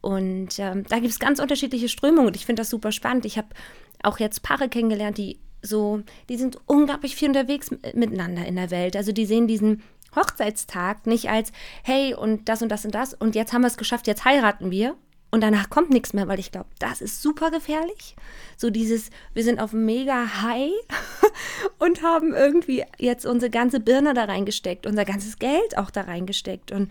Und 0.00 0.58
ähm, 0.58 0.84
da 0.88 0.96
gibt 0.96 1.10
es 1.10 1.18
ganz 1.18 1.40
unterschiedliche 1.40 1.88
Strömungen 1.88 2.28
und 2.28 2.36
ich 2.36 2.46
finde 2.46 2.60
das 2.60 2.70
super 2.70 2.92
spannend. 2.92 3.24
Ich 3.24 3.36
habe 3.36 3.48
auch 4.02 4.18
jetzt 4.18 4.42
Paare 4.42 4.68
kennengelernt, 4.68 5.18
die 5.18 5.38
so, 5.62 6.02
die 6.28 6.36
sind 6.36 6.58
unglaublich 6.66 7.16
viel 7.16 7.28
unterwegs 7.28 7.70
miteinander 7.94 8.46
in 8.46 8.56
der 8.56 8.70
Welt. 8.70 8.96
Also 8.96 9.12
die 9.12 9.26
sehen 9.26 9.46
diesen 9.46 9.82
Hochzeitstag 10.16 11.06
nicht 11.06 11.28
als, 11.28 11.52
hey, 11.82 12.14
und 12.14 12.48
das 12.48 12.62
und 12.62 12.70
das 12.70 12.84
und 12.84 12.94
das 12.94 13.14
und 13.14 13.34
jetzt 13.34 13.52
haben 13.52 13.62
wir 13.62 13.68
es 13.68 13.76
geschafft, 13.76 14.06
jetzt 14.06 14.24
heiraten 14.24 14.70
wir 14.70 14.96
und 15.30 15.42
danach 15.42 15.70
kommt 15.70 15.90
nichts 15.90 16.12
mehr, 16.12 16.26
weil 16.26 16.40
ich 16.40 16.50
glaube, 16.50 16.68
das 16.78 17.00
ist 17.00 17.22
super 17.22 17.50
gefährlich. 17.50 18.16
So 18.56 18.70
dieses, 18.70 19.10
wir 19.32 19.44
sind 19.44 19.60
auf 19.60 19.72
mega 19.72 20.42
High 20.42 20.72
und 21.78 22.02
haben 22.02 22.34
irgendwie 22.34 22.84
jetzt 22.98 23.26
unsere 23.26 23.50
ganze 23.50 23.78
Birne 23.78 24.12
da 24.12 24.24
reingesteckt, 24.24 24.86
unser 24.86 25.04
ganzes 25.04 25.38
Geld 25.38 25.78
auch 25.78 25.90
da 25.90 26.02
reingesteckt 26.02 26.72
und, 26.72 26.90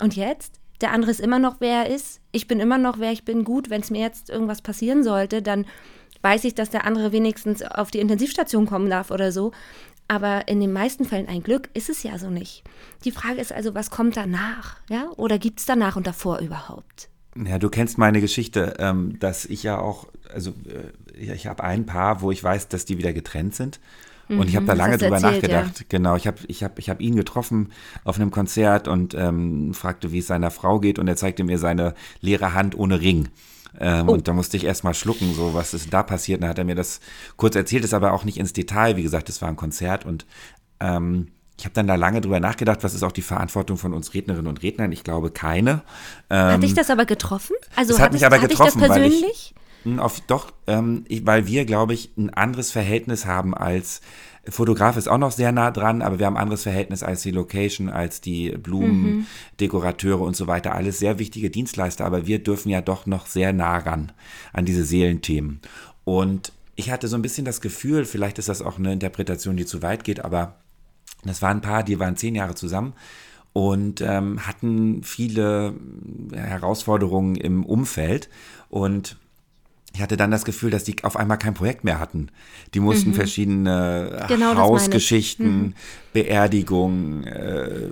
und 0.00 0.16
jetzt? 0.16 0.60
Der 0.80 0.92
andere 0.92 1.10
ist 1.10 1.20
immer 1.20 1.38
noch, 1.38 1.56
wer 1.58 1.86
er 1.86 1.94
ist. 1.94 2.20
Ich 2.30 2.46
bin 2.46 2.60
immer 2.60 2.78
noch, 2.78 3.00
wer 3.00 3.10
ich 3.10 3.24
bin. 3.24 3.42
Gut, 3.42 3.68
wenn 3.68 3.80
es 3.80 3.90
mir 3.90 4.00
jetzt 4.00 4.30
irgendwas 4.30 4.62
passieren 4.62 5.02
sollte, 5.02 5.42
dann 5.42 5.66
weiß 6.22 6.44
ich, 6.44 6.54
dass 6.54 6.70
der 6.70 6.84
andere 6.84 7.10
wenigstens 7.10 7.62
auf 7.62 7.90
die 7.90 7.98
Intensivstation 7.98 8.66
kommen 8.66 8.88
darf 8.88 9.10
oder 9.10 9.32
so. 9.32 9.52
Aber 10.08 10.48
in 10.48 10.58
den 10.60 10.72
meisten 10.72 11.04
Fällen 11.04 11.28
ein 11.28 11.42
Glück 11.42 11.68
ist 11.74 11.90
es 11.90 12.02
ja 12.02 12.18
so 12.18 12.30
nicht. 12.30 12.64
Die 13.04 13.12
Frage 13.12 13.40
ist 13.40 13.52
also, 13.52 13.74
was 13.74 13.90
kommt 13.90 14.16
danach? 14.16 14.76
Ja? 14.88 15.10
Oder 15.16 15.38
gibt 15.38 15.60
es 15.60 15.66
danach 15.66 15.96
und 15.96 16.06
davor 16.06 16.38
überhaupt? 16.38 17.10
Ja, 17.36 17.58
du 17.58 17.68
kennst 17.68 17.98
meine 17.98 18.20
Geschichte, 18.20 18.74
ähm, 18.78 19.18
dass 19.20 19.44
ich 19.44 19.62
ja 19.62 19.78
auch, 19.78 20.08
also 20.32 20.50
äh, 20.66 21.22
ich 21.22 21.46
habe 21.46 21.62
ein 21.62 21.84
Paar, 21.84 22.22
wo 22.22 22.30
ich 22.32 22.42
weiß, 22.42 22.68
dass 22.68 22.86
die 22.86 22.96
wieder 22.96 23.12
getrennt 23.12 23.54
sind. 23.54 23.80
Und 24.30 24.48
ich 24.48 24.56
habe 24.56 24.66
da 24.66 24.74
mhm, 24.74 24.78
lange 24.78 24.98
drüber 24.98 25.16
erzählt, 25.16 25.34
nachgedacht. 25.34 25.80
Ja. 25.80 25.86
Genau, 25.88 26.16
ich 26.16 26.26
habe 26.26 26.38
ich 26.48 26.62
hab, 26.62 26.78
ich 26.78 26.90
hab 26.90 27.00
ihn 27.00 27.16
getroffen 27.16 27.72
auf 28.04 28.16
einem 28.16 28.30
Konzert 28.30 28.86
und 28.86 29.14
ähm, 29.14 29.72
fragte, 29.72 30.12
wie 30.12 30.18
es 30.18 30.26
seiner 30.26 30.50
Frau 30.50 30.80
geht. 30.80 30.98
Und 30.98 31.08
er 31.08 31.16
zeigte 31.16 31.44
mir 31.44 31.58
seine 31.58 31.94
leere 32.20 32.52
Hand 32.52 32.76
ohne 32.76 33.00
Ring. 33.00 33.28
Ähm, 33.78 34.08
oh. 34.08 34.12
Und 34.12 34.28
da 34.28 34.32
musste 34.32 34.56
ich 34.56 34.64
erstmal 34.64 34.94
schlucken, 34.94 35.34
so 35.34 35.54
was 35.54 35.74
ist 35.74 35.92
da 35.92 36.02
passiert. 36.02 36.42
dann 36.42 36.50
hat 36.50 36.58
er 36.58 36.64
mir 36.64 36.74
das 36.74 37.00
kurz 37.36 37.56
erzählt, 37.56 37.84
ist 37.84 37.94
aber 37.94 38.12
auch 38.12 38.24
nicht 38.24 38.38
ins 38.38 38.52
Detail. 38.52 38.96
Wie 38.96 39.02
gesagt, 39.02 39.28
es 39.28 39.42
war 39.42 39.48
ein 39.48 39.56
Konzert 39.56 40.04
und 40.04 40.26
ähm, 40.80 41.28
ich 41.58 41.64
habe 41.64 41.74
dann 41.74 41.88
da 41.88 41.96
lange 41.96 42.20
drüber 42.20 42.38
nachgedacht, 42.38 42.84
was 42.84 42.94
ist 42.94 43.02
auch 43.02 43.12
die 43.12 43.22
Verantwortung 43.22 43.76
von 43.78 43.92
uns 43.92 44.14
Rednerinnen 44.14 44.46
und 44.46 44.62
Rednern? 44.62 44.92
Ich 44.92 45.02
glaube 45.02 45.30
keine. 45.30 45.82
Ähm, 46.30 46.52
hat 46.52 46.62
dich 46.62 46.74
das 46.74 46.88
aber 46.88 47.04
getroffen? 47.04 47.56
Also 47.74 47.94
hat, 47.94 48.06
hat 48.06 48.12
mich 48.12 48.22
es, 48.22 48.26
aber 48.26 48.38
getroffen, 48.38 48.80
ich 48.80 48.86
das 48.86 48.94
persönlich? 48.94 49.22
Weil 49.22 49.30
ich, 49.30 49.54
hm, 49.82 49.98
auf, 49.98 50.20
doch, 50.20 50.52
ähm, 50.68 51.04
ich, 51.08 51.26
weil 51.26 51.46
wir, 51.46 51.64
glaube 51.64 51.94
ich, 51.94 52.12
ein 52.16 52.30
anderes 52.30 52.70
Verhältnis 52.70 53.26
haben 53.26 53.54
als 53.54 54.00
Fotograf 54.48 54.96
ist 54.96 55.08
auch 55.08 55.18
noch 55.18 55.32
sehr 55.32 55.52
nah 55.52 55.70
dran, 55.70 56.02
aber 56.02 56.18
wir 56.18 56.26
haben 56.26 56.36
ein 56.36 56.42
anderes 56.42 56.62
Verhältnis 56.62 57.02
als 57.02 57.22
die 57.22 57.30
Location, 57.30 57.88
als 57.88 58.20
die 58.20 58.50
Blumen, 58.50 59.02
mhm. 59.02 59.26
Dekorateure 59.60 60.20
und 60.20 60.36
so 60.36 60.46
weiter. 60.46 60.74
Alles 60.74 60.98
sehr 60.98 61.18
wichtige 61.18 61.50
Dienstleister, 61.50 62.04
aber 62.04 62.26
wir 62.26 62.42
dürfen 62.42 62.70
ja 62.70 62.80
doch 62.80 63.06
noch 63.06 63.26
sehr 63.26 63.52
nah 63.52 63.78
ran 63.78 64.12
an 64.52 64.64
diese 64.64 64.84
Seelenthemen. 64.84 65.60
Und 66.04 66.52
ich 66.76 66.90
hatte 66.90 67.08
so 67.08 67.16
ein 67.16 67.22
bisschen 67.22 67.44
das 67.44 67.60
Gefühl, 67.60 68.04
vielleicht 68.04 68.38
ist 68.38 68.48
das 68.48 68.62
auch 68.62 68.78
eine 68.78 68.92
Interpretation, 68.92 69.56
die 69.56 69.66
zu 69.66 69.82
weit 69.82 70.04
geht, 70.04 70.24
aber 70.24 70.56
das 71.24 71.42
waren 71.42 71.58
ein 71.58 71.62
paar, 71.62 71.82
die 71.82 71.98
waren 71.98 72.16
zehn 72.16 72.34
Jahre 72.34 72.54
zusammen 72.54 72.94
und 73.52 74.00
ähm, 74.00 74.46
hatten 74.46 75.02
viele 75.02 75.74
Herausforderungen 76.32 77.34
im 77.34 77.66
Umfeld 77.66 78.28
und 78.68 79.16
ich 79.98 80.02
hatte 80.02 80.16
dann 80.16 80.30
das 80.30 80.44
Gefühl, 80.44 80.70
dass 80.70 80.84
die 80.84 81.02
auf 81.02 81.16
einmal 81.16 81.38
kein 81.38 81.54
Projekt 81.54 81.82
mehr 81.82 81.98
hatten. 81.98 82.28
Die 82.72 82.78
mussten 82.78 83.10
mhm. 83.10 83.14
verschiedene 83.14 84.26
genau, 84.28 84.54
Hausgeschichten, 84.54 85.58
mhm. 85.58 85.74
Beerdigungen, 86.12 87.24
äh, 87.24 87.88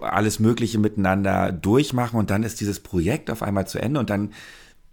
alles 0.00 0.38
Mögliche 0.38 0.78
miteinander 0.78 1.50
durchmachen 1.50 2.16
und 2.16 2.30
dann 2.30 2.44
ist 2.44 2.60
dieses 2.60 2.78
Projekt 2.78 3.28
auf 3.28 3.42
einmal 3.42 3.66
zu 3.66 3.80
Ende 3.80 3.98
und 3.98 4.08
dann 4.08 4.34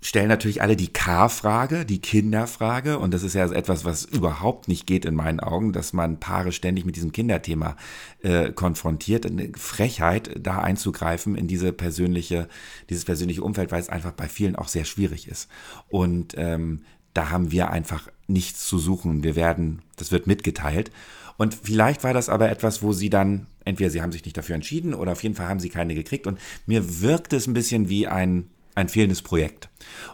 stellen 0.06 0.28
natürlich 0.28 0.62
alle 0.62 0.76
die 0.76 0.94
K-Frage, 0.94 1.84
die 1.84 2.00
Kinderfrage. 2.00 3.00
Und 3.00 3.12
das 3.14 3.24
ist 3.24 3.34
ja 3.34 3.52
etwas, 3.52 3.86
was 3.86 4.06
überhaupt 4.06 4.68
nicht 4.68 4.86
geht 4.86 5.04
in 5.04 5.16
meinen 5.16 5.40
Augen, 5.40 5.74
dass 5.74 5.94
man 5.94 6.20
Paare 6.20 6.52
ständig 6.52 6.86
mit 6.86 6.96
diesem 6.96 7.12
Kinderthema 7.12 7.76
äh, 8.22 8.52
konfrontiert. 8.52 9.26
Eine 9.26 9.52
Frechheit, 9.58 10.30
da 10.40 10.60
einzugreifen 10.60 11.36
in 11.36 11.48
diese 11.48 11.74
persönliche, 11.74 12.48
dieses 12.92 13.04
persönliche 13.04 13.42
Umfeld, 13.42 13.72
weil 13.72 13.82
es 13.82 13.90
einfach 13.90 14.12
bei 14.12 14.28
vielen 14.28 14.56
auch 14.56 14.68
sehr 14.68 14.86
schwierig 14.86 15.28
ist. 15.28 15.50
Und 15.90 16.36
ähm, 16.38 16.84
da 17.16 17.32
haben 17.32 17.52
wir 17.52 17.72
einfach 17.72 18.08
nichts 18.28 18.68
zu 18.68 18.78
suchen. 18.78 19.24
Wir 19.24 19.36
werden, 19.36 19.82
das 19.96 20.12
wird 20.12 20.28
mitgeteilt. 20.28 20.92
Und 21.38 21.56
vielleicht 21.56 22.04
war 22.04 22.14
das 22.14 22.30
aber 22.30 22.52
etwas, 22.52 22.84
wo 22.84 22.94
sie 22.94 23.10
dann, 23.10 23.48
entweder 23.66 23.90
sie 23.90 24.04
haben 24.04 24.12
sich 24.12 24.24
nicht 24.24 24.38
dafür 24.38 24.56
entschieden 24.56 24.94
oder 24.94 25.14
auf 25.14 25.24
jeden 25.24 25.34
Fall 25.34 25.48
haben 25.48 25.60
sie 25.60 25.70
keine 25.70 25.96
gekriegt. 25.96 26.28
Und 26.28 26.40
mir 26.68 27.02
wirkt 27.02 27.34
es 27.34 27.48
ein 27.48 27.56
bisschen 27.56 27.90
wie 27.90 28.08
ein, 28.08 28.52
ein 28.76 28.90
fehlendes 28.90 29.22
Projekt. 29.22 29.70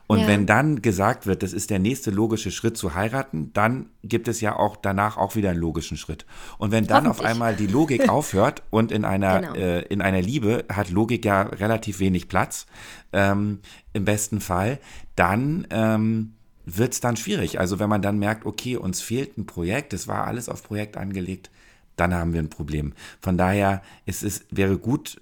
Und 0.08 0.20
ja. 0.20 0.28
wenn 0.28 0.46
dann 0.46 0.82
gesagt 0.82 1.26
wird, 1.26 1.42
das 1.42 1.52
ist 1.52 1.70
der 1.70 1.80
nächste 1.80 2.12
logische 2.12 2.52
Schritt 2.52 2.78
zu 2.78 2.94
heiraten, 2.94 3.52
dann 3.54 3.88
gibt 4.04 4.28
es 4.28 4.40
ja 4.40 4.56
auch 4.56 4.76
danach 4.76 5.18
auch 5.18 5.36
wieder 5.36 5.50
einen 5.50 5.60
logischen 5.60 5.98
Schritt. 5.98 6.26
Und 6.60 6.72
wenn 6.72 6.86
dann 6.86 7.08
auf 7.08 7.22
einmal 7.22 7.56
die 7.56 7.68
Logik 7.68 8.08
aufhört 8.10 8.62
und 8.70 8.92
in 8.92 9.04
einer, 9.04 9.42
genau. 9.42 9.56
äh, 9.56 9.82
in 9.84 10.02
einer 10.02 10.22
Liebe 10.22 10.66
hat 10.72 10.92
Logik 10.92 11.26
ja 11.26 11.42
relativ 11.42 12.00
wenig 12.00 12.28
Platz, 12.28 12.68
ähm, 13.14 13.60
im 13.94 14.06
besten 14.06 14.42
Fall, 14.42 14.80
dann 15.16 15.68
ähm, 15.72 16.34
wird 16.66 16.94
es 16.94 17.00
dann 17.00 17.18
schwierig. 17.18 17.60
Also 17.60 17.80
wenn 17.80 17.90
man 17.90 18.02
dann 18.02 18.20
merkt, 18.20 18.46
okay, 18.46 18.78
uns 18.78 19.02
fehlt 19.02 19.38
ein 19.38 19.48
Projekt, 19.48 19.94
es 19.94 20.08
war 20.08 20.28
alles 20.28 20.50
auf 20.50 20.64
Projekt 20.64 20.98
angelegt, 20.98 21.50
dann 21.96 22.14
haben 22.14 22.34
wir 22.34 22.42
ein 22.42 22.50
Problem. 22.50 22.94
Von 23.22 23.38
daher 23.38 23.82
ist 24.06 24.24
es, 24.24 24.46
wäre 24.52 24.78
gut, 24.78 25.20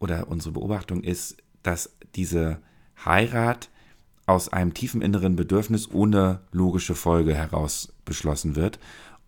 oder 0.00 0.28
unsere 0.28 0.52
Beobachtung 0.52 1.02
ist, 1.02 1.36
dass 1.62 1.94
diese 2.14 2.58
Heirat 3.04 3.70
aus 4.26 4.48
einem 4.48 4.74
tiefen 4.74 5.02
inneren 5.02 5.36
Bedürfnis 5.36 5.90
ohne 5.90 6.40
logische 6.52 6.94
Folge 6.94 7.34
heraus 7.34 7.92
beschlossen 8.04 8.56
wird 8.56 8.78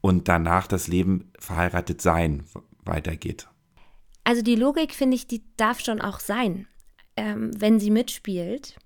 und 0.00 0.28
danach 0.28 0.66
das 0.66 0.88
Leben 0.88 1.30
verheiratet 1.38 2.00
sein 2.00 2.44
weitergeht. 2.84 3.48
Also 4.24 4.42
die 4.42 4.54
Logik, 4.54 4.94
finde 4.94 5.16
ich, 5.16 5.26
die 5.26 5.42
darf 5.56 5.80
schon 5.80 6.00
auch 6.00 6.20
sein, 6.20 6.66
ähm, 7.16 7.50
wenn 7.56 7.80
sie 7.80 7.90
mitspielt. 7.90 8.76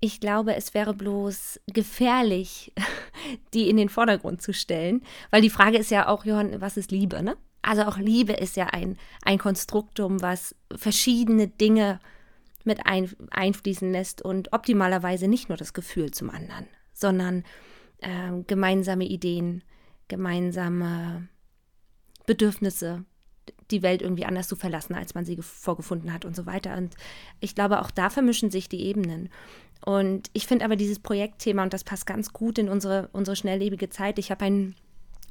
Ich 0.00 0.20
glaube, 0.20 0.54
es 0.54 0.74
wäre 0.74 0.92
bloß 0.92 1.60
gefährlich, 1.72 2.72
die 3.54 3.68
in 3.70 3.76
den 3.76 3.88
Vordergrund 3.88 4.42
zu 4.42 4.52
stellen, 4.52 5.02
weil 5.30 5.42
die 5.42 5.50
Frage 5.50 5.78
ist 5.78 5.90
ja 5.90 6.08
auch, 6.08 6.24
Johann, 6.24 6.60
was 6.60 6.76
ist 6.76 6.90
Liebe, 6.90 7.22
ne? 7.22 7.36
Also 7.62 7.84
auch 7.84 7.96
Liebe 7.96 8.34
ist 8.34 8.56
ja 8.56 8.66
ein, 8.66 8.98
ein 9.22 9.38
Konstruktum, 9.38 10.20
was 10.20 10.54
verschiedene 10.76 11.48
Dinge 11.48 11.98
mit 12.64 12.86
ein, 12.86 13.10
einfließen 13.30 13.92
lässt 13.92 14.22
und 14.22 14.52
optimalerweise 14.52 15.28
nicht 15.28 15.48
nur 15.48 15.58
das 15.58 15.72
Gefühl 15.72 16.10
zum 16.10 16.30
anderen, 16.30 16.66
sondern 16.92 17.44
äh, 17.98 18.42
gemeinsame 18.46 19.04
Ideen, 19.04 19.62
gemeinsame 20.08 21.28
Bedürfnisse, 22.26 23.04
die 23.70 23.82
Welt 23.82 24.02
irgendwie 24.02 24.24
anders 24.24 24.48
zu 24.48 24.56
verlassen, 24.56 24.94
als 24.94 25.14
man 25.14 25.24
sie 25.24 25.36
vorgefunden 25.40 26.12
hat 26.12 26.24
und 26.24 26.34
so 26.36 26.46
weiter. 26.46 26.76
Und 26.76 26.94
ich 27.40 27.54
glaube, 27.54 27.80
auch 27.80 27.90
da 27.90 28.10
vermischen 28.10 28.50
sich 28.50 28.68
die 28.68 28.82
Ebenen. 28.82 29.30
Und 29.84 30.30
ich 30.32 30.46
finde 30.46 30.64
aber 30.64 30.76
dieses 30.76 30.98
Projektthema, 30.98 31.62
und 31.62 31.74
das 31.74 31.84
passt 31.84 32.06
ganz 32.06 32.32
gut 32.32 32.58
in 32.58 32.68
unsere, 32.68 33.08
unsere 33.12 33.36
schnelllebige 33.36 33.90
Zeit, 33.90 34.18
ich 34.18 34.30
habe 34.30 34.44
ein 34.46 34.76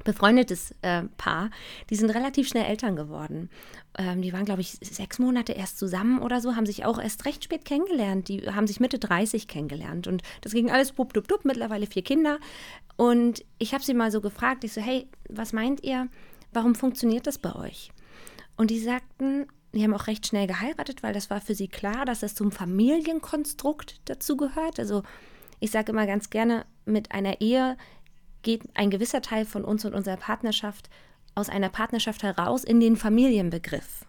befreundetes 0.04 0.76
äh, 0.82 1.04
Paar, 1.18 1.50
die 1.90 1.96
sind 1.96 2.10
relativ 2.10 2.48
schnell 2.48 2.66
Eltern 2.66 2.96
geworden. 2.96 3.50
Ähm, 3.98 4.22
die 4.22 4.34
waren, 4.34 4.46
glaube 4.46 4.62
ich, 4.62 4.72
sechs 4.82 5.20
Monate 5.20 5.54
erst 5.54 5.78
zusammen 5.78 6.22
oder 6.22 6.42
so, 6.42 6.56
haben 6.56 6.66
sich 6.66 6.86
auch 6.86 7.00
erst 7.00 7.26
recht 7.26 7.44
spät 7.44 7.66
kennengelernt. 7.66 8.28
Die 8.28 8.50
haben 8.50 8.68
sich 8.68 8.80
Mitte 8.80 9.00
30 9.00 9.48
kennengelernt 9.48 10.08
und 10.08 10.24
das 10.42 10.54
ging 10.54 10.72
alles 10.72 10.92
bub, 10.92 11.14
dub, 11.14 11.28
dub, 11.28 11.46
mittlerweile 11.46 11.88
vier 11.88 12.04
Kinder. 12.04 12.40
Und 12.96 13.44
ich 13.60 13.74
habe 13.74 13.84
sie 13.84 13.94
mal 13.94 14.12
so 14.12 14.22
gefragt, 14.22 14.64
ich 14.64 14.74
so, 14.74 14.82
hey, 14.82 15.08
was 15.30 15.54
meint 15.54 15.84
ihr, 15.84 16.08
warum 16.52 16.76
funktioniert 16.76 17.28
das 17.28 17.38
bei 17.38 17.56
euch? 17.56 17.92
Und 18.56 18.70
die 18.70 18.80
sagten, 18.80 19.48
die 19.74 19.84
haben 19.84 19.94
auch 19.94 20.08
recht 20.08 20.28
schnell 20.28 20.46
geheiratet, 20.46 21.02
weil 21.02 21.14
das 21.14 21.30
war 21.30 21.42
für 21.42 21.56
sie 21.56 21.68
klar, 21.68 22.06
dass 22.06 22.20
das 22.20 22.36
zum 22.36 22.52
Familienkonstrukt 22.52 24.02
dazu 24.06 24.38
gehört. 24.38 24.80
Also 24.80 25.02
ich 25.60 25.72
sage 25.72 25.92
immer 25.92 26.06
ganz 26.06 26.30
gerne, 26.30 26.66
mit 26.86 27.12
einer 27.12 27.42
Ehe 27.42 27.78
geht 28.44 28.64
ein 28.76 28.90
gewisser 28.90 29.22
Teil 29.22 29.46
von 29.46 29.64
uns 29.64 29.86
und 29.86 29.94
unserer 29.94 30.18
Partnerschaft 30.18 30.90
aus 31.36 31.50
einer 31.50 31.70
Partnerschaft 31.70 32.24
heraus 32.24 32.64
in 32.64 32.80
den 32.80 32.96
Familienbegriff. 32.96 34.06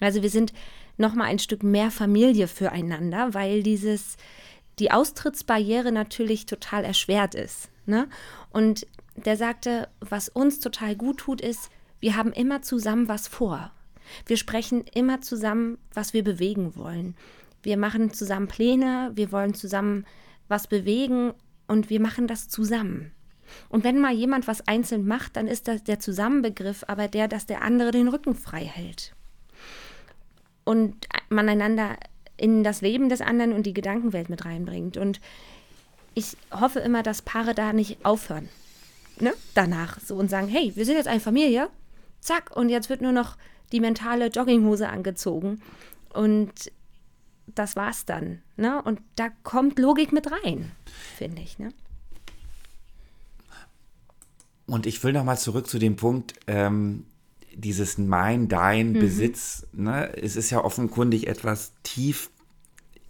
Also 0.00 0.22
wir 0.22 0.30
sind 0.30 0.52
noch 0.98 1.14
mal 1.14 1.24
ein 1.24 1.38
Stück 1.38 1.62
mehr 1.62 1.90
Familie 1.90 2.48
füreinander, 2.48 3.34
weil 3.34 3.62
dieses 3.62 4.16
die 4.78 4.90
Austrittsbarriere 4.90 5.90
natürlich 5.90 6.44
total 6.44 6.84
erschwert 6.84 7.34
ist. 7.34 7.70
Ne? 7.86 8.08
Und 8.50 8.86
der 9.16 9.36
sagte, 9.36 9.88
was 10.00 10.28
uns 10.28 10.60
total 10.60 10.96
gut 10.96 11.18
tut, 11.18 11.40
ist, 11.40 11.70
wir 12.00 12.16
haben 12.16 12.32
immer 12.32 12.60
zusammen 12.60 13.08
was 13.08 13.26
vor. 13.26 13.72
Wir 14.26 14.36
sprechen 14.36 14.84
immer 14.94 15.22
zusammen, 15.22 15.78
was 15.94 16.12
wir 16.12 16.22
bewegen 16.22 16.76
wollen. 16.76 17.16
Wir 17.62 17.78
machen 17.78 18.12
zusammen 18.12 18.48
Pläne, 18.48 19.12
wir 19.14 19.32
wollen 19.32 19.54
zusammen 19.54 20.04
was 20.46 20.66
bewegen 20.66 21.32
und 21.66 21.90
wir 21.90 22.00
machen 22.00 22.26
das 22.26 22.48
zusammen. 22.48 23.12
Und 23.68 23.84
wenn 23.84 24.00
mal 24.00 24.12
jemand 24.12 24.46
was 24.46 24.66
einzeln 24.66 25.06
macht, 25.06 25.36
dann 25.36 25.46
ist 25.46 25.68
das 25.68 25.84
der 25.84 26.00
Zusammenbegriff, 26.00 26.84
aber 26.88 27.08
der, 27.08 27.28
dass 27.28 27.46
der 27.46 27.62
andere 27.62 27.90
den 27.90 28.08
Rücken 28.08 28.34
frei 28.34 28.64
hält. 28.64 29.14
Und 30.64 31.06
man 31.28 31.48
einander 31.48 31.96
in 32.36 32.64
das 32.64 32.80
Leben 32.80 33.08
des 33.08 33.20
anderen 33.20 33.52
und 33.52 33.64
die 33.64 33.74
Gedankenwelt 33.74 34.28
mit 34.28 34.44
reinbringt. 34.44 34.96
Und 34.96 35.20
ich 36.14 36.36
hoffe 36.50 36.80
immer, 36.80 37.02
dass 37.02 37.22
Paare 37.22 37.54
da 37.54 37.72
nicht 37.72 38.04
aufhören. 38.04 38.48
Ne? 39.20 39.32
Danach 39.54 40.00
so 40.00 40.16
und 40.16 40.28
sagen, 40.28 40.48
hey, 40.48 40.72
wir 40.74 40.84
sind 40.84 40.96
jetzt 40.96 41.08
eine 41.08 41.20
Familie. 41.20 41.68
Zack, 42.20 42.54
und 42.56 42.68
jetzt 42.68 42.90
wird 42.90 43.00
nur 43.00 43.12
noch 43.12 43.36
die 43.72 43.80
mentale 43.80 44.28
Jogginghose 44.28 44.88
angezogen. 44.88 45.62
Und 46.12 46.72
das 47.46 47.76
war's 47.76 48.04
dann. 48.04 48.42
Ne? 48.56 48.82
Und 48.82 49.00
da 49.16 49.28
kommt 49.42 49.78
Logik 49.78 50.12
mit 50.12 50.30
rein, 50.30 50.72
finde 51.16 51.42
ich. 51.42 51.58
Ne? 51.58 51.70
Und 54.66 54.86
ich 54.86 55.02
will 55.04 55.12
nochmal 55.12 55.38
zurück 55.38 55.68
zu 55.68 55.78
dem 55.78 55.96
Punkt, 55.96 56.34
ähm, 56.46 57.04
dieses 57.54 57.98
Mein, 57.98 58.48
Dein, 58.48 58.92
mhm. 58.92 59.00
Besitz. 59.00 59.66
Ne? 59.72 60.12
Es 60.16 60.36
ist 60.36 60.50
ja 60.50 60.62
offenkundig 60.62 61.26
etwas 61.26 61.72
tief 61.82 62.30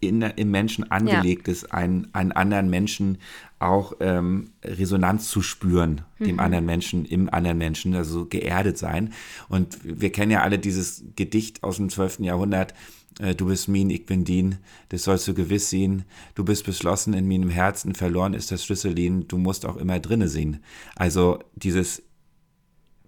in, 0.01 0.23
im 0.23 0.51
Menschen 0.51 0.91
angelegtes, 0.91 1.63
ja. 1.63 1.71
einen, 1.71 2.15
einen 2.15 2.33
anderen 2.33 2.69
Menschen 2.69 3.19
auch 3.59 3.95
ähm, 4.01 4.51
Resonanz 4.63 5.29
zu 5.31 5.41
spüren, 5.41 6.03
dem 6.21 6.35
mhm. 6.35 6.41
anderen 6.41 6.67
Menschen, 6.67 7.05
im 7.07 7.33
anderen 7.33 7.59
Menschen, 7.59 7.95
also 7.95 8.27
geerdet 8.27 8.77
sein. 8.77 9.13
Und 9.49 9.79
wir 9.83 10.13
kennen 10.13 10.31
ja 10.31 10.43
alle 10.43 10.59
dieses 10.59 11.05
Gedicht 11.17 11.65
aus 11.65 11.77
dem 11.77 11.89
12. 11.89 12.21
Jahrhundert, 12.21 12.75
du 13.19 13.47
bist 13.47 13.69
min, 13.69 13.91
ich 13.91 14.07
bin 14.07 14.25
din, 14.25 14.57
das 14.91 15.05
sollst 15.05 15.27
du 15.27 15.35
gewiss 15.35 15.71
sehen, 15.71 16.05
du 16.35 16.45
bist 16.45 16.65
beschlossen 16.65 17.15
in 17.15 17.29
meinem 17.29 17.51
Herzen, 17.51 17.95
verloren 17.95 18.35
ist 18.35 18.53
das 18.53 18.65
Schlüsselin, 18.65 19.27
du 19.29 19.39
musst 19.39 19.65
auch 19.65 19.77
immer 19.77 19.99
drinne 20.01 20.29
sehen. 20.29 20.63
Also 20.95 21.39
dieses 21.55 22.03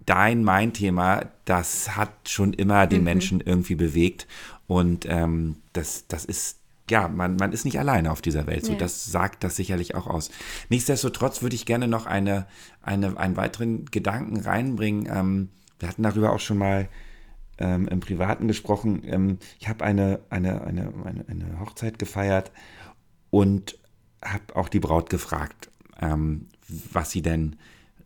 dein, 0.05 0.43
mein 0.43 0.73
Thema, 0.73 1.25
das 1.45 1.95
hat 1.95 2.27
schon 2.27 2.53
immer 2.53 2.87
den 2.87 2.99
mhm. 2.99 3.05
Menschen 3.05 3.41
irgendwie 3.41 3.75
bewegt 3.75 4.27
und 4.65 5.05
ähm, 5.07 5.57
das, 5.73 6.07
das 6.07 6.25
ist 6.25 6.57
ja, 6.89 7.07
man, 7.07 7.35
man 7.35 7.51
ist 7.51 7.65
nicht 7.65 7.77
alleine 7.77 8.11
auf 8.11 8.21
dieser 8.21 8.47
Welt. 8.47 8.65
So, 8.65 8.71
ja. 8.71 8.77
das 8.79 9.05
sagt 9.05 9.43
das 9.43 9.55
sicherlich 9.55 9.93
auch 9.93 10.07
aus. 10.07 10.31
Nichtsdestotrotz 10.69 11.43
würde 11.43 11.55
ich 11.55 11.67
gerne 11.67 11.87
noch 11.87 12.07
eine, 12.07 12.47
eine, 12.81 13.15
einen 13.17 13.37
weiteren 13.37 13.85
Gedanken 13.85 14.37
reinbringen. 14.39 15.07
Ähm, 15.11 15.49
wir 15.77 15.87
hatten 15.87 16.01
darüber 16.01 16.33
auch 16.33 16.39
schon 16.39 16.57
mal 16.57 16.89
ähm, 17.59 17.87
im 17.87 17.99
Privaten 17.99 18.47
gesprochen. 18.47 19.03
Ähm, 19.05 19.37
ich 19.59 19.69
habe 19.69 19.85
eine, 19.85 20.21
eine, 20.29 20.61
eine, 20.61 20.93
eine, 21.03 21.25
eine, 21.27 21.59
Hochzeit 21.59 21.99
gefeiert 21.99 22.51
und 23.29 23.77
habe 24.23 24.55
auch 24.55 24.69
die 24.69 24.79
Braut 24.79 25.09
gefragt, 25.09 25.69
ähm, 26.01 26.47
was 26.67 27.11
sie 27.11 27.21
denn, 27.21 27.57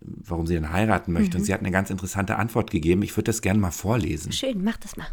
warum 0.02 0.48
sie 0.48 0.56
denn 0.56 0.72
heiraten 0.74 1.14
möchte. 1.14 1.38
Mhm. 1.38 1.42
Und 1.42 1.46
sie 1.46 1.54
hat 1.54 1.62
eine 1.62 1.72
ganz 1.72 1.90
interessante 1.90 2.38
Antwort 2.38 2.72
gegeben. 2.72 3.04
Ich 3.04 3.16
würde 3.16 3.26
das 3.26 3.42
gerne 3.42 3.60
mal 3.60 3.72
vorlesen. 3.72 4.32
Schön, 4.32 4.64
mach 4.64 4.78
das 4.78 4.98
mal. 4.98 5.08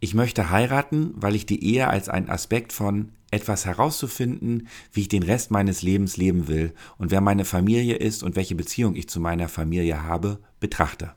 Ich 0.00 0.14
möchte 0.14 0.50
heiraten, 0.50 1.12
weil 1.16 1.34
ich 1.34 1.46
die 1.46 1.64
Ehe 1.64 1.88
als 1.88 2.08
einen 2.08 2.28
Aspekt 2.28 2.72
von 2.72 3.12
etwas 3.30 3.66
herauszufinden, 3.66 4.68
wie 4.92 5.02
ich 5.02 5.08
den 5.08 5.24
Rest 5.24 5.50
meines 5.50 5.82
Lebens 5.82 6.16
leben 6.16 6.48
will 6.48 6.72
und 6.98 7.10
wer 7.10 7.20
meine 7.20 7.44
Familie 7.44 7.96
ist 7.96 8.22
und 8.22 8.36
welche 8.36 8.54
Beziehung 8.54 8.94
ich 8.94 9.08
zu 9.08 9.20
meiner 9.20 9.48
Familie 9.48 10.04
habe, 10.04 10.38
betrachte. 10.60 11.14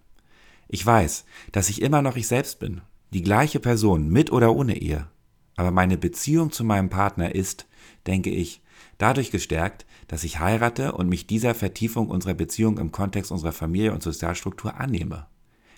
Ich 0.74 0.86
weiß, 0.86 1.26
dass 1.52 1.68
ich 1.68 1.82
immer 1.82 2.02
noch 2.02 2.16
ich 2.16 2.30
selbst 2.30 2.60
bin, 2.60 2.80
die 3.14 3.24
gleiche 3.24 3.60
Person 3.60 4.08
mit 4.08 4.32
oder 4.32 4.56
ohne 4.56 4.78
Ehe, 4.78 5.10
aber 5.58 5.70
meine 5.70 5.98
Beziehung 5.98 6.50
zu 6.54 6.64
meinem 6.64 6.90
Partner 6.90 7.36
ist, 7.36 7.68
denke 8.08 8.30
ich, 8.30 8.62
dadurch 8.98 9.32
gestärkt, 9.32 9.86
dass 10.08 10.24
ich 10.24 10.40
heirate 10.40 10.94
und 10.94 11.10
mich 11.10 11.28
dieser 11.28 11.56
Vertiefung 11.56 12.08
unserer 12.08 12.36
Beziehung 12.36 12.78
im 12.78 12.94
Kontext 12.94 13.34
unserer 13.34 13.52
Familie 13.52 13.92
und 13.92 14.02
Sozialstruktur 14.02 14.80
annehme. 14.80 15.28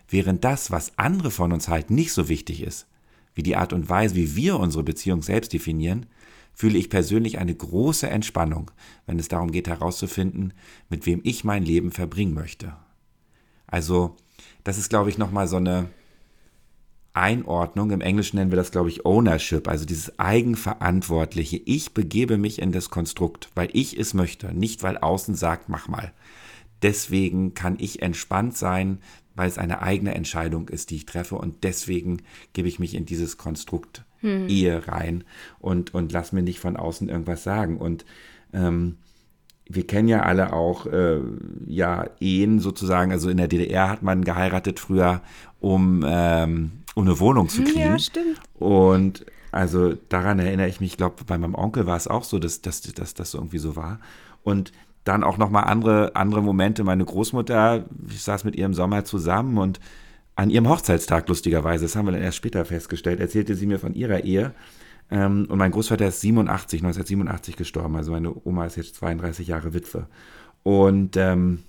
Während 0.07 0.43
das, 0.43 0.69
was 0.69 0.95
andere 0.99 1.31
von 1.31 1.53
uns 1.53 1.69
halten, 1.69 1.95
nicht 1.95 2.13
so 2.13 2.29
wichtig 2.29 2.61
ist, 2.61 2.85
wie 3.33 3.41
die 3.41 3.55
Art 3.55 3.73
und 3.73 3.89
Weise, 3.89 4.13
wie 4.13 4.35
wir 4.35 4.59
unsere 4.59 4.83
Beziehung 4.83 5.23
selbst 5.23 5.53
definieren, 5.53 6.05
fühle 6.53 6.77
ich 6.77 6.91
persönlich 6.91 7.39
eine 7.39 7.55
große 7.55 8.07
Entspannung, 8.07 8.69
wenn 9.07 9.17
es 9.17 9.27
darum 9.27 9.51
geht 9.51 9.67
herauszufinden, 9.67 10.53
mit 10.87 11.07
wem 11.07 11.21
ich 11.23 11.43
mein 11.43 11.63
Leben 11.63 11.89
verbringen 11.89 12.35
möchte. 12.35 12.75
Also, 13.65 14.17
das 14.63 14.77
ist, 14.77 14.89
glaube 14.89 15.09
ich, 15.09 15.17
nochmal 15.17 15.47
so 15.47 15.57
eine, 15.57 15.89
Einordnung. 17.13 17.91
Im 17.91 18.01
Englischen 18.01 18.37
nennen 18.37 18.51
wir 18.51 18.55
das, 18.55 18.71
glaube 18.71 18.89
ich, 18.89 19.05
Ownership, 19.05 19.67
also 19.67 19.85
dieses 19.85 20.17
Eigenverantwortliche. 20.19 21.61
Ich 21.65 21.93
begebe 21.93 22.37
mich 22.37 22.59
in 22.59 22.71
das 22.71 22.89
Konstrukt, 22.89 23.49
weil 23.55 23.69
ich 23.73 23.97
es 23.97 24.13
möchte, 24.13 24.53
nicht 24.53 24.83
weil 24.83 24.97
außen 24.97 25.35
sagt, 25.35 25.69
mach 25.69 25.87
mal. 25.87 26.11
Deswegen 26.81 27.53
kann 27.53 27.77
ich 27.79 28.01
entspannt 28.01 28.57
sein, 28.57 28.97
weil 29.35 29.47
es 29.47 29.57
eine 29.57 29.81
eigene 29.81 30.15
Entscheidung 30.15 30.69
ist, 30.69 30.89
die 30.89 30.97
ich 30.97 31.05
treffe 31.05 31.35
und 31.35 31.63
deswegen 31.63 32.21
gebe 32.53 32.67
ich 32.67 32.79
mich 32.79 32.93
in 32.93 33.05
dieses 33.05 33.37
Konstrukt 33.37 34.03
hm. 34.19 34.47
Ehe 34.49 34.87
rein 34.87 35.23
und, 35.59 35.93
und 35.93 36.11
lass 36.11 36.33
mir 36.33 36.43
nicht 36.43 36.59
von 36.59 36.77
außen 36.77 37.09
irgendwas 37.09 37.43
sagen. 37.43 37.77
Und 37.77 38.05
ähm, 38.53 38.97
wir 39.69 39.87
kennen 39.87 40.07
ja 40.07 40.21
alle 40.21 40.53
auch 40.53 40.85
äh, 40.85 41.19
ja 41.65 42.05
Ehen 42.19 42.59
sozusagen. 42.59 43.11
Also 43.11 43.29
in 43.29 43.37
der 43.37 43.47
DDR 43.47 43.89
hat 43.89 44.03
man 44.03 44.23
geheiratet 44.23 44.79
früher, 44.79 45.21
um, 45.59 46.03
ähm, 46.07 46.71
um 46.95 47.05
eine 47.05 47.19
Wohnung 47.19 47.49
zu 47.49 47.63
kriegen. 47.63 47.79
Ja, 47.79 47.99
stimmt. 47.99 48.39
Und 48.55 49.25
also 49.51 49.93
daran 50.09 50.39
erinnere 50.39 50.67
ich 50.67 50.79
mich, 50.79 50.91
ich 50.91 50.97
glaube, 50.97 51.23
bei 51.25 51.37
meinem 51.37 51.55
Onkel 51.55 51.85
war 51.85 51.95
es 51.95 52.07
auch 52.07 52.23
so, 52.23 52.39
dass, 52.39 52.61
dass, 52.61 52.81
dass 52.81 53.13
das 53.13 53.33
irgendwie 53.33 53.59
so 53.59 53.75
war. 53.75 53.99
Und 54.43 54.71
dann 55.03 55.23
auch 55.23 55.37
nochmal 55.37 55.65
andere, 55.65 56.15
andere 56.15 56.41
Momente. 56.41 56.83
Meine 56.83 57.05
Großmutter, 57.05 57.85
ich 58.09 58.23
saß 58.23 58.43
mit 58.45 58.55
ihr 58.55 58.65
im 58.65 58.73
Sommer 58.73 59.05
zusammen 59.05 59.57
und 59.57 59.79
an 60.35 60.49
ihrem 60.49 60.67
Hochzeitstag, 60.67 61.27
lustigerweise, 61.29 61.85
das 61.85 61.95
haben 61.95 62.07
wir 62.07 62.13
dann 62.13 62.21
erst 62.21 62.37
später 62.37 62.65
festgestellt, 62.65 63.19
erzählte 63.19 63.55
sie 63.55 63.67
mir 63.67 63.79
von 63.79 63.93
ihrer 63.93 64.23
Ehe. 64.23 64.53
Ähm, 65.13 65.45
und 65.47 65.59
mein 65.59 65.71
Großvater 65.71 66.07
ist 66.07 66.21
87, 66.21 66.81
1987 66.81 67.55
gestorben. 67.55 67.95
Also 67.95 68.11
meine 68.11 68.33
Oma 68.45 68.65
ist 68.65 68.77
jetzt 68.77 68.95
32 68.95 69.47
Jahre 69.47 69.75
Witwe. 69.75 70.07
Und 70.63 71.15
ähm, 71.17 71.59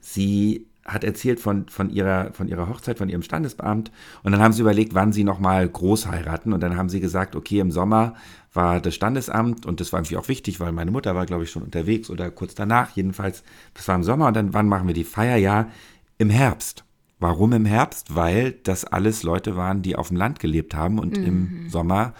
sie 0.00 0.66
hat 0.84 1.02
erzählt 1.02 1.40
von, 1.40 1.68
von, 1.68 1.88
ihrer, 1.88 2.34
von 2.34 2.48
ihrer 2.48 2.68
Hochzeit, 2.68 2.98
von 2.98 3.08
ihrem 3.08 3.22
Standesbeamt. 3.22 3.90
Und 4.22 4.32
dann 4.32 4.42
haben 4.42 4.52
sie 4.52 4.60
überlegt, 4.60 4.92
wann 4.92 5.14
sie 5.14 5.24
nochmal 5.24 5.66
groß 5.66 6.08
heiraten. 6.08 6.52
Und 6.52 6.60
dann 6.60 6.76
haben 6.76 6.90
sie 6.90 7.00
gesagt, 7.00 7.36
okay, 7.36 7.60
im 7.60 7.70
Sommer 7.70 8.14
war 8.52 8.80
das 8.80 8.94
Standesamt 8.94 9.64
und 9.64 9.80
das 9.80 9.94
war 9.94 10.00
irgendwie 10.00 10.18
auch 10.18 10.28
wichtig, 10.28 10.60
weil 10.60 10.72
meine 10.72 10.90
Mutter 10.90 11.14
war, 11.14 11.24
glaube 11.24 11.44
ich, 11.44 11.50
schon 11.50 11.62
unterwegs 11.62 12.10
oder 12.10 12.30
kurz 12.30 12.54
danach. 12.54 12.90
Jedenfalls, 12.90 13.44
das 13.72 13.88
war 13.88 13.94
im 13.94 14.04
Sommer. 14.04 14.26
Und 14.26 14.34
dann, 14.34 14.52
wann 14.52 14.68
machen 14.68 14.88
wir 14.88 14.94
die 14.94 15.04
Feier? 15.04 15.38
Ja, 15.38 15.70
im 16.18 16.28
Herbst. 16.28 16.84
Warum 17.22 17.52
im 17.52 17.64
Herbst? 17.64 18.16
Weil 18.16 18.52
das 18.52 18.84
alles 18.84 19.22
Leute 19.22 19.56
waren, 19.56 19.80
die 19.80 19.94
auf 19.94 20.08
dem 20.08 20.16
Land 20.16 20.40
gelebt 20.40 20.74
haben 20.74 20.98
und 20.98 21.16
mhm. 21.16 21.24
im 21.24 21.68
Sommer 21.68 22.14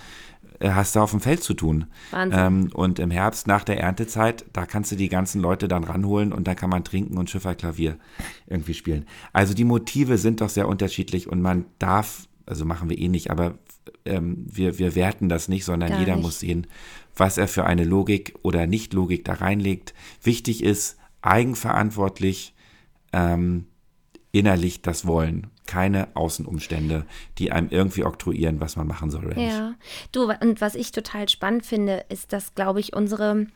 äh, 0.60 0.70
hast 0.70 0.94
du 0.94 1.00
auf 1.00 1.10
dem 1.10 1.20
Feld 1.20 1.42
zu 1.42 1.54
tun. 1.54 1.86
Ähm, 2.14 2.70
und 2.72 3.00
im 3.00 3.10
Herbst 3.10 3.48
nach 3.48 3.64
der 3.64 3.80
Erntezeit, 3.80 4.44
da 4.52 4.64
kannst 4.64 4.92
du 4.92 4.96
die 4.96 5.08
ganzen 5.08 5.40
Leute 5.40 5.66
dann 5.66 5.82
ranholen 5.82 6.32
und 6.32 6.46
dann 6.46 6.54
kann 6.54 6.70
man 6.70 6.84
trinken 6.84 7.18
und 7.18 7.28
Schifferklavier 7.30 7.98
irgendwie 8.46 8.74
spielen. 8.74 9.06
Also 9.32 9.54
die 9.54 9.64
Motive 9.64 10.18
sind 10.18 10.40
doch 10.40 10.48
sehr 10.50 10.68
unterschiedlich 10.68 11.28
und 11.28 11.42
man 11.42 11.64
darf, 11.80 12.28
also 12.46 12.64
machen 12.64 12.88
wir 12.88 12.96
eh 12.96 13.08
nicht, 13.08 13.30
aber 13.30 13.58
ähm, 14.04 14.46
wir, 14.48 14.78
wir 14.78 14.94
werten 14.94 15.28
das 15.28 15.48
nicht, 15.48 15.64
sondern 15.64 15.90
Gar 15.90 15.98
jeder 15.98 16.14
nicht. 16.14 16.24
muss 16.24 16.38
sehen, 16.38 16.68
was 17.16 17.38
er 17.38 17.48
für 17.48 17.64
eine 17.64 17.82
Logik 17.82 18.34
oder 18.42 18.68
Nicht-Logik 18.68 19.24
da 19.24 19.34
reinlegt. 19.34 19.94
Wichtig 20.22 20.62
ist, 20.62 20.96
eigenverantwortlich 21.22 22.54
ähm, 23.12 23.66
innerlich 24.32 24.82
das 24.82 25.06
Wollen 25.06 25.48
keine 25.66 26.08
Außenumstände, 26.14 27.06
die 27.38 27.52
einem 27.52 27.68
irgendwie 27.70 28.04
oktroyieren, 28.04 28.60
was 28.60 28.76
man 28.76 28.86
machen 28.86 29.10
soll 29.10 29.26
oder 29.26 29.36
nicht. 29.36 29.52
Ja, 29.52 29.74
du, 30.10 30.30
und 30.40 30.60
was 30.60 30.74
ich 30.74 30.90
total 30.90 31.28
spannend 31.28 31.64
finde, 31.64 32.04
ist, 32.08 32.32
dass, 32.32 32.54
glaube 32.54 32.80
ich, 32.80 32.94
unsere, 32.94 33.46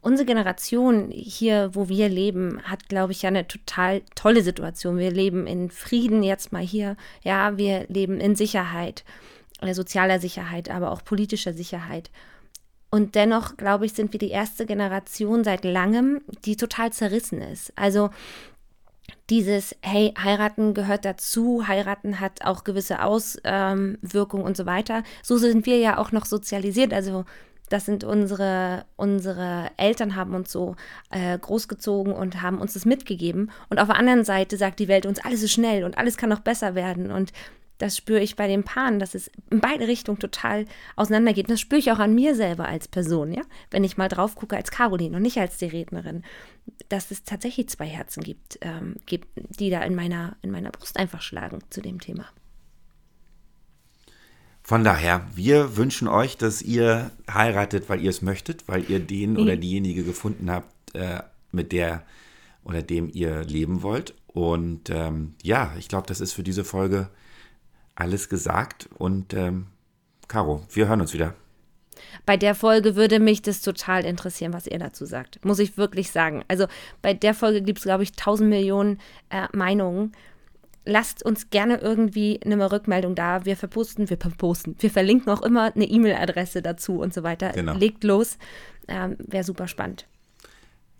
unsere 0.00 0.26
Generation 0.26 1.10
hier, 1.10 1.70
wo 1.74 1.88
wir 1.88 2.08
leben, 2.08 2.60
hat, 2.64 2.88
glaube 2.88 3.12
ich, 3.12 3.22
ja 3.22 3.28
eine 3.28 3.46
total 3.46 4.02
tolle 4.14 4.42
Situation. 4.42 4.98
Wir 4.98 5.10
leben 5.10 5.46
in 5.46 5.70
Frieden 5.70 6.22
jetzt 6.22 6.52
mal 6.52 6.62
hier. 6.62 6.96
Ja, 7.22 7.56
wir 7.56 7.86
leben 7.88 8.18
in 8.18 8.34
Sicherheit, 8.34 9.04
äh, 9.60 9.74
sozialer 9.74 10.20
Sicherheit, 10.20 10.70
aber 10.70 10.90
auch 10.90 11.04
politischer 11.04 11.52
Sicherheit. 11.52 12.10
Und 12.90 13.14
dennoch, 13.14 13.56
glaube 13.56 13.84
ich, 13.84 13.92
sind 13.92 14.12
wir 14.12 14.18
die 14.18 14.30
erste 14.30 14.64
Generation 14.64 15.44
seit 15.44 15.64
langem, 15.64 16.22
die 16.44 16.56
total 16.56 16.92
zerrissen 16.92 17.42
ist. 17.42 17.72
Also 17.76 18.10
dieses, 19.30 19.74
hey, 19.82 20.14
heiraten 20.16 20.74
gehört 20.74 21.04
dazu, 21.04 21.66
heiraten 21.66 22.20
hat 22.20 22.44
auch 22.44 22.64
gewisse 22.64 23.02
Auswirkungen 23.02 24.44
und 24.44 24.56
so 24.56 24.66
weiter. 24.66 25.02
So 25.22 25.36
sind 25.36 25.66
wir 25.66 25.78
ja 25.78 25.98
auch 25.98 26.12
noch 26.12 26.26
sozialisiert. 26.26 26.92
Also 26.92 27.24
das 27.68 27.84
sind 27.84 28.04
unsere, 28.04 28.84
unsere 28.94 29.70
Eltern 29.76 30.14
haben 30.14 30.34
uns 30.34 30.52
so 30.52 30.76
äh, 31.10 31.36
großgezogen 31.36 32.12
und 32.12 32.42
haben 32.42 32.60
uns 32.60 32.74
das 32.74 32.84
mitgegeben. 32.84 33.50
Und 33.68 33.80
auf 33.80 33.88
der 33.88 33.96
anderen 33.96 34.24
Seite 34.24 34.56
sagt 34.56 34.78
die 34.78 34.88
Welt 34.88 35.06
uns, 35.06 35.24
alles 35.24 35.42
ist 35.42 35.52
schnell 35.52 35.84
und 35.84 35.98
alles 35.98 36.16
kann 36.16 36.30
noch 36.30 36.40
besser 36.40 36.76
werden. 36.76 37.10
Und 37.10 37.32
das 37.78 37.96
spüre 37.96 38.20
ich 38.20 38.36
bei 38.36 38.48
den 38.48 38.64
Paaren, 38.64 38.98
dass 38.98 39.14
es 39.14 39.30
in 39.50 39.60
beide 39.60 39.86
Richtungen 39.86 40.18
total 40.18 40.64
auseinandergeht. 40.96 41.46
Und 41.46 41.52
das 41.52 41.60
spüre 41.60 41.78
ich 41.78 41.92
auch 41.92 41.98
an 41.98 42.14
mir 42.14 42.34
selber 42.34 42.66
als 42.66 42.88
Person, 42.88 43.32
ja. 43.32 43.42
Wenn 43.70 43.84
ich 43.84 43.96
mal 43.96 44.08
drauf 44.08 44.34
gucke 44.34 44.56
als 44.56 44.70
Caroline 44.70 45.16
und 45.16 45.22
nicht 45.22 45.38
als 45.38 45.58
die 45.58 45.66
Rednerin, 45.66 46.22
dass 46.88 47.10
es 47.10 47.24
tatsächlich 47.24 47.68
zwei 47.68 47.86
Herzen 47.86 48.22
gibt, 48.22 48.58
ähm, 48.62 48.96
gibt, 49.06 49.28
die 49.58 49.70
da 49.70 49.82
in 49.82 49.94
meiner, 49.94 50.36
in 50.42 50.50
meiner 50.50 50.70
Brust 50.70 50.98
einfach 50.98 51.22
schlagen 51.22 51.60
zu 51.70 51.80
dem 51.80 52.00
Thema. 52.00 52.26
Von 54.62 54.82
daher, 54.82 55.24
wir 55.32 55.76
wünschen 55.76 56.08
euch, 56.08 56.36
dass 56.36 56.60
ihr 56.60 57.12
heiratet, 57.32 57.88
weil 57.88 58.02
ihr 58.02 58.10
es 58.10 58.20
möchtet, 58.20 58.66
weil 58.66 58.90
ihr 58.90 58.98
den 58.98 59.36
oder 59.36 59.56
diejenige 59.56 60.02
gefunden 60.02 60.50
habt, 60.50 60.94
äh, 60.94 61.22
mit 61.52 61.70
der 61.70 62.04
oder 62.64 62.82
dem 62.82 63.08
ihr 63.12 63.44
leben 63.44 63.82
wollt. 63.82 64.14
Und 64.26 64.90
ähm, 64.90 65.34
ja, 65.42 65.72
ich 65.78 65.86
glaube, 65.88 66.08
das 66.08 66.20
ist 66.20 66.32
für 66.32 66.42
diese 66.42 66.64
Folge 66.64 67.10
alles 67.96 68.28
gesagt. 68.28 68.88
Und 68.96 69.34
ähm, 69.34 69.66
Caro, 70.28 70.62
wir 70.70 70.88
hören 70.88 71.00
uns 71.00 71.12
wieder. 71.12 71.34
Bei 72.24 72.36
der 72.36 72.54
Folge 72.54 72.94
würde 72.94 73.18
mich 73.20 73.42
das 73.42 73.62
total 73.62 74.04
interessieren, 74.04 74.52
was 74.52 74.66
ihr 74.66 74.78
dazu 74.78 75.04
sagt. 75.04 75.44
Muss 75.44 75.58
ich 75.58 75.76
wirklich 75.76 76.10
sagen. 76.10 76.44
Also 76.48 76.66
bei 77.02 77.14
der 77.14 77.34
Folge 77.34 77.62
gibt 77.62 77.78
es, 77.78 77.84
glaube 77.84 78.02
ich, 78.02 78.12
tausend 78.12 78.50
Millionen 78.50 79.00
äh, 79.30 79.48
Meinungen. 79.52 80.12
Lasst 80.84 81.24
uns 81.24 81.50
gerne 81.50 81.78
irgendwie 81.78 82.40
eine 82.44 82.70
Rückmeldung 82.70 83.14
da. 83.14 83.44
Wir 83.44 83.56
verposten, 83.56 84.08
wir 84.08 84.18
verposten. 84.18 84.76
Wir 84.78 84.90
verlinken 84.90 85.32
auch 85.32 85.42
immer 85.42 85.74
eine 85.74 85.84
E-Mail-Adresse 85.84 86.62
dazu 86.62 87.00
und 87.00 87.12
so 87.12 87.22
weiter. 87.22 87.50
Genau. 87.52 87.74
Legt 87.74 88.04
los. 88.04 88.38
Ähm, 88.86 89.16
Wäre 89.18 89.42
super 89.42 89.66
spannend. 89.66 90.06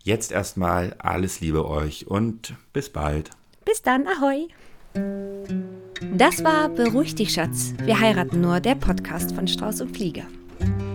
Jetzt 0.03 0.33
erstmal 0.33 0.95
alles 0.99 1.41
Liebe 1.41 1.69
euch 1.69 2.07
und 2.07 2.55
bis 2.73 2.91
bald. 2.91 3.31
Bis 3.65 3.83
dann, 3.83 4.07
ahoi. 4.07 4.49
Das 6.17 6.43
war 6.43 6.69
Beruhig 6.69 7.15
dich, 7.15 7.33
Schatz. 7.33 7.75
Wir 7.85 8.01
heiraten 8.01 8.41
nur, 8.41 8.61
der 8.61 8.75
Podcast 8.75 9.35
von 9.35 9.47
Strauß 9.47 9.83
und 9.83 9.97
Fliege. 9.97 10.23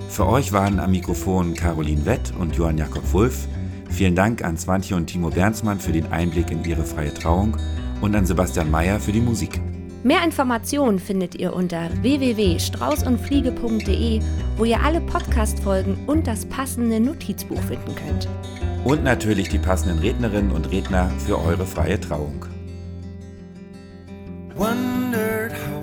Für 0.09 0.27
euch 0.27 0.51
waren 0.51 0.79
am 0.79 0.91
Mikrofon 0.91 1.53
Caroline 1.53 2.05
Wett 2.05 2.33
und 2.39 2.55
Johann 2.55 2.77
Jakob 2.77 3.13
Wulff. 3.13 3.47
Vielen 3.89 4.15
Dank 4.15 4.43
an 4.43 4.57
Swantje 4.57 4.95
und 4.95 5.07
Timo 5.07 5.29
Bernsmann 5.29 5.79
für 5.79 5.91
den 5.91 6.11
Einblick 6.11 6.51
in 6.51 6.63
ihre 6.65 6.83
freie 6.83 7.13
Trauung 7.13 7.57
und 8.01 8.15
an 8.15 8.25
Sebastian 8.25 8.71
Mayer 8.71 8.99
für 8.99 9.11
die 9.11 9.21
Musik. 9.21 9.61
Mehr 10.03 10.23
Informationen 10.23 10.97
findet 10.97 11.35
ihr 11.35 11.53
unter 11.53 11.89
www.straußundfliege.de, 12.01 14.19
wo 14.57 14.65
ihr 14.65 14.81
alle 14.81 15.01
Podcast-Folgen 15.01 15.95
und 16.07 16.25
das 16.25 16.45
passende 16.45 16.99
Notizbuch 16.99 17.61
finden 17.61 17.93
könnt. 17.95 18.27
Und 18.83 19.03
natürlich 19.03 19.49
die 19.49 19.59
passenden 19.59 19.99
Rednerinnen 19.99 20.51
und 20.51 20.71
Redner 20.71 21.11
für 21.19 21.39
eure 21.39 21.67
freie 21.67 21.99
Trauung. 21.99 22.47
wondered 24.55 25.51
how 25.51 25.80